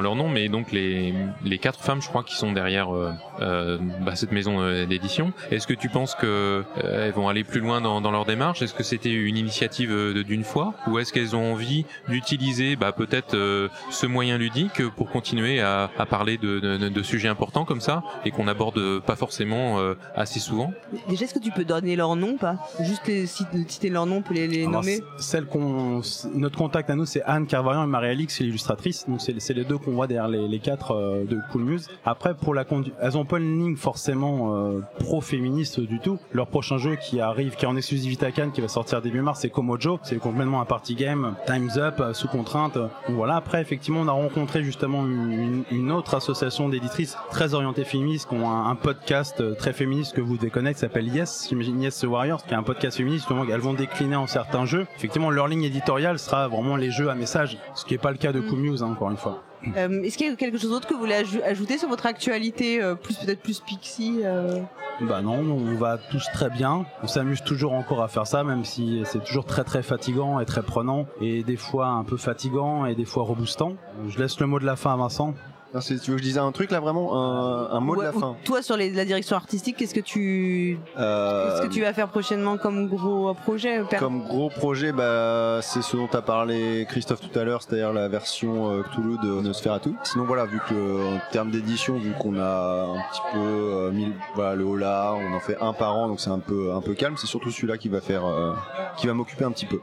leur 0.00 0.16
nom, 0.16 0.28
mais 0.28 0.48
donc 0.48 0.72
les, 0.72 1.14
les 1.44 1.58
quatre 1.58 1.80
femmes, 1.80 2.02
je 2.02 2.08
crois, 2.08 2.22
qui 2.24 2.36
sont 2.36 2.52
derrière 2.52 2.94
euh, 2.94 3.12
euh, 3.40 3.78
bah, 4.00 4.16
cette 4.16 4.32
maison 4.32 4.60
euh, 4.60 4.86
d'édition. 4.86 5.32
Est-ce 5.50 5.66
que 5.66 5.74
tu 5.74 5.88
penses 5.88 6.14
que 6.14 6.64
elles 6.82 7.12
vont 7.12 7.28
aller 7.28 7.44
plus 7.44 7.60
loin 7.60 7.80
dans, 7.80 8.10
leur 8.10 8.24
démarche? 8.24 8.62
Est-ce 8.62 8.74
que 8.74 8.82
c'était 8.82 9.12
une 9.12 9.36
initiative 9.36 10.14
d'une 10.24 10.44
fois, 10.44 10.74
ou 10.90 10.98
est-ce 10.98 11.12
qu'elles 11.12 11.36
ont 11.36 11.52
envie 11.52 11.84
d'utiliser 12.08 12.76
bah, 12.76 12.92
peut-être 12.92 13.34
euh, 13.34 13.68
ce 13.90 14.06
moyen 14.06 14.38
ludique 14.38 14.82
pour 14.96 15.10
continuer 15.10 15.60
à, 15.60 15.90
à 15.98 16.06
parler 16.06 16.36
de, 16.36 16.58
de, 16.60 16.88
de 16.88 17.02
sujets 17.02 17.28
importants 17.28 17.64
comme 17.64 17.80
ça 17.80 18.02
et 18.24 18.30
qu'on 18.30 18.48
aborde 18.48 19.00
pas 19.00 19.16
forcément 19.16 19.78
euh, 19.78 19.94
assez 20.14 20.40
souvent 20.40 20.72
Déjà, 21.08 21.24
est-ce 21.24 21.34
que 21.34 21.38
tu 21.38 21.50
peux 21.50 21.64
donner 21.64 21.96
leur 21.96 22.16
nom, 22.16 22.36
pas? 22.36 22.56
Juste 22.80 23.06
les, 23.06 23.26
citer 23.26 23.64
citer 23.68 23.88
leur 23.88 24.06
nom, 24.06 24.22
peut 24.22 24.34
les, 24.34 24.46
les 24.48 24.60
Alors, 24.66 24.82
nommer. 24.82 25.00
celle 25.18 25.46
qu'on, 25.46 26.00
notre 26.34 26.58
contact 26.58 26.90
à 26.90 26.94
nous, 26.96 27.06
c'est 27.06 27.22
Anne 27.22 27.46
Carvarian 27.46 27.84
et 27.84 27.86
Marie-Alix, 27.86 28.34
c'est 28.36 28.44
l'illustratrice. 28.44 29.06
Donc 29.08 29.20
c'est, 29.20 29.38
c'est 29.40 29.54
les 29.54 29.64
deux 29.64 29.78
qu'on 29.78 29.92
voit 29.92 30.06
derrière 30.06 30.28
les, 30.28 30.48
les 30.48 30.58
quatre 30.58 30.92
euh, 30.92 31.24
de 31.24 31.38
Cool 31.52 31.62
Muse. 31.64 31.88
Après, 32.04 32.34
pour 32.34 32.54
la 32.54 32.64
conduite, 32.64 32.94
elles 33.00 33.16
ont 33.16 33.24
pas 33.24 33.38
une 33.38 33.58
ligne 33.58 33.76
forcément 33.76 34.56
euh, 34.56 34.80
pro-féministe 34.98 35.80
du 35.80 36.00
tout. 36.00 36.18
Leur 36.32 36.46
prochain 36.48 36.78
jeu 36.78 36.96
qui 36.96 37.20
arrive, 37.20 37.54
qui 37.56 37.64
est 37.64 37.68
en 37.68 37.76
exclusivité 37.76 38.26
à 38.26 38.32
Cannes, 38.32 38.52
qui 38.52 38.60
va 38.60 38.68
sortir 38.68 39.02
début 39.02 39.20
mars, 39.22 39.40
c'est 39.40 39.50
Komojo. 39.50 39.98
C'est 40.02 40.16
complètement 40.18 40.60
un 40.60 40.64
party 40.80 40.94
game, 40.94 41.34
Times 41.46 41.76
Up, 41.76 42.00
euh, 42.00 42.14
sous 42.14 42.26
contrainte. 42.26 42.74
Donc 42.74 42.90
voilà. 43.08 43.36
Après, 43.36 43.60
effectivement, 43.60 44.00
on 44.00 44.08
a 44.08 44.12
rencontré 44.12 44.64
justement 44.64 45.04
une, 45.04 45.64
une 45.70 45.92
autre 45.92 46.14
association 46.14 46.70
d'éditrices 46.70 47.18
très 47.30 47.52
orientées 47.52 47.84
féministes, 47.84 48.30
qui 48.30 48.34
ont 48.34 48.48
un, 48.48 48.70
un 48.70 48.74
podcast 48.76 49.40
euh, 49.42 49.54
très 49.54 49.74
féministe 49.74 50.14
que 50.14 50.22
vous 50.22 50.38
devez 50.38 50.48
connaître, 50.48 50.76
qui 50.76 50.80
s'appelle 50.80 51.08
Yes, 51.14 51.48
j'imagine 51.50 51.82
Yes 51.82 52.02
Warriors, 52.04 52.42
qui 52.46 52.54
est 52.54 52.56
un 52.56 52.62
podcast 52.62 52.96
féministe. 52.96 53.26
Justement, 53.28 53.44
elles 53.44 53.60
vont 53.60 53.74
décliner 53.74 54.16
en 54.16 54.26
certains 54.26 54.64
jeux. 54.64 54.86
Effectivement, 54.96 55.30
leur 55.30 55.48
ligne 55.48 55.64
éditoriale 55.64 56.18
sera 56.18 56.48
vraiment 56.48 56.76
les 56.76 56.90
jeux 56.90 57.10
à 57.10 57.14
message, 57.14 57.58
ce 57.74 57.84
qui 57.84 57.92
n'est 57.92 57.98
pas 57.98 58.10
le 58.10 58.16
cas 58.16 58.32
de 58.32 58.40
Mm. 58.40 58.46
Cool 58.48 58.58
Muse, 58.58 58.82
hein, 58.82 58.88
encore 58.92 59.10
une 59.10 59.18
fois. 59.18 59.42
Euh, 59.76 60.02
est-ce 60.02 60.16
qu'il 60.16 60.26
y 60.28 60.30
a 60.30 60.36
quelque 60.36 60.58
chose 60.58 60.70
d'autre 60.70 60.88
que 60.88 60.94
vous 60.94 61.00
voulez 61.00 61.22
aj- 61.22 61.42
ajouter 61.42 61.76
sur 61.78 61.88
votre 61.88 62.06
actualité, 62.06 62.82
euh, 62.82 62.94
plus 62.94 63.16
peut-être 63.16 63.40
plus 63.42 63.60
Pixie 63.60 64.20
euh? 64.24 64.60
Bah 65.02 65.22
non, 65.22 65.38
on 65.40 65.74
va 65.76 65.98
tous 65.98 66.26
très 66.32 66.50
bien. 66.50 66.84
On 67.02 67.06
s'amuse 67.06 67.42
toujours 67.42 67.72
encore 67.72 68.02
à 68.02 68.08
faire 68.08 68.26
ça, 68.26 68.44
même 68.44 68.64
si 68.64 69.02
c'est 69.04 69.22
toujours 69.24 69.44
très 69.46 69.64
très 69.64 69.82
fatigant 69.82 70.40
et 70.40 70.44
très 70.46 70.62
prenant, 70.62 71.06
et 71.20 71.42
des 71.42 71.56
fois 71.56 71.86
un 71.88 72.04
peu 72.04 72.16
fatigant 72.16 72.84
et 72.86 72.94
des 72.94 73.04
fois 73.06 73.24
reboostant. 73.24 73.74
Je 74.08 74.18
laisse 74.18 74.38
le 74.40 74.46
mot 74.46 74.58
de 74.58 74.66
la 74.66 74.76
fin 74.76 74.92
à 74.92 74.96
Vincent. 74.96 75.34
Tu 75.72 75.94
veux 76.10 76.16
que 76.16 76.18
je 76.18 76.22
dise 76.26 76.38
un 76.38 76.50
truc 76.52 76.70
là 76.72 76.80
vraiment? 76.80 77.14
Un, 77.14 77.70
un 77.76 77.80
mot 77.80 77.94
de 77.96 78.02
la 78.02 78.12
fin 78.12 78.36
Toi, 78.44 78.60
sur 78.62 78.76
les- 78.76 78.90
la 78.90 79.04
direction 79.04 79.36
artistique, 79.36 79.76
qu'est-ce 79.76 79.94
que 79.94 80.00
tu, 80.00 80.78
Euh, 80.98 81.48
qu'est-ce 81.50 81.62
que 81.68 81.72
tu 81.72 81.80
vas 81.80 81.92
faire 81.92 82.08
prochainement 82.08 82.56
comme 82.56 82.88
gros 82.88 83.32
projet 83.34 83.82
Comme 83.98 84.22
gros 84.24 84.48
projet, 84.50 84.90
bah, 84.92 85.60
c'est 85.62 85.82
ce 85.82 85.96
dont 85.96 86.08
a 86.12 86.22
parlé 86.22 86.86
Christophe 86.88 87.20
tout 87.20 87.38
à 87.38 87.44
l'heure, 87.44 87.62
c'est-à-dire 87.62 87.92
la 87.92 88.08
version 88.08 88.70
euh, 88.70 88.82
Cthulhu 88.82 89.16
de 89.22 89.40
Nosferatu. 89.42 89.90
Sinon 90.02 90.24
voilà, 90.24 90.44
vu 90.44 90.58
que 90.68 91.16
en 91.16 91.20
termes 91.30 91.50
d'édition, 91.52 91.98
vu 91.98 92.12
qu'on 92.18 92.38
a 92.38 92.86
un 92.86 93.02
petit 93.12 93.22
peu 93.32 93.38
euh, 93.38 93.90
mis 93.92 94.12
voilà, 94.34 94.54
le 94.56 94.70
là, 94.76 95.12
on 95.14 95.34
en 95.34 95.40
fait 95.40 95.56
un 95.60 95.72
par 95.72 95.94
an, 95.94 96.08
donc 96.08 96.20
c'est 96.20 96.30
un 96.30 96.38
peu 96.38 96.72
un 96.72 96.80
peu 96.80 96.94
calme. 96.94 97.14
C'est 97.16 97.26
surtout 97.26 97.50
celui-là 97.50 97.76
qui 97.78 97.88
va 97.88 98.00
faire, 98.00 98.24
euh, 98.24 98.52
qui 98.96 99.06
va 99.06 99.14
m'occuper 99.14 99.44
un 99.44 99.50
petit 99.52 99.66
peu. 99.66 99.80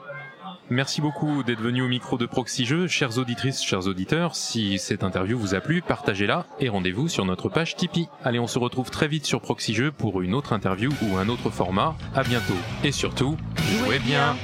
Merci 0.70 1.00
beaucoup 1.00 1.44
d'être 1.44 1.62
venu 1.62 1.82
au 1.82 1.88
micro 1.88 2.18
de 2.18 2.26
Proxy 2.26 2.66
Jeux. 2.66 2.88
Chères 2.88 3.18
auditrices, 3.18 3.64
chers 3.64 3.88
auditeurs, 3.88 4.36
si 4.36 4.78
cette 4.80 5.04
interview 5.04 5.38
vous 5.38 5.56
a 5.56 5.62
plu, 5.62 5.82
partagez-la 5.82 6.46
et 6.60 6.68
rendez-vous 6.68 7.08
sur 7.08 7.26
notre 7.26 7.48
page 7.48 7.76
Tipeee. 7.76 8.10
Allez, 8.24 8.40
on 8.40 8.48
se 8.48 8.60
retrouve 8.60 8.92
très 8.92 9.08
vite 9.08 9.26
sur 9.26 9.40
Proxy 9.40 9.78
pour 9.98 10.22
une 10.22 10.34
autre 10.34 10.54
interview 10.54 10.92
ou 11.04 11.18
un 11.18 11.30
autre 11.30 11.50
format. 11.50 11.96
À 12.14 12.24
bientôt. 12.24 12.58
Et 12.84 12.92
surtout, 12.92 13.38
jouez 13.86 14.00
bien. 14.00 14.36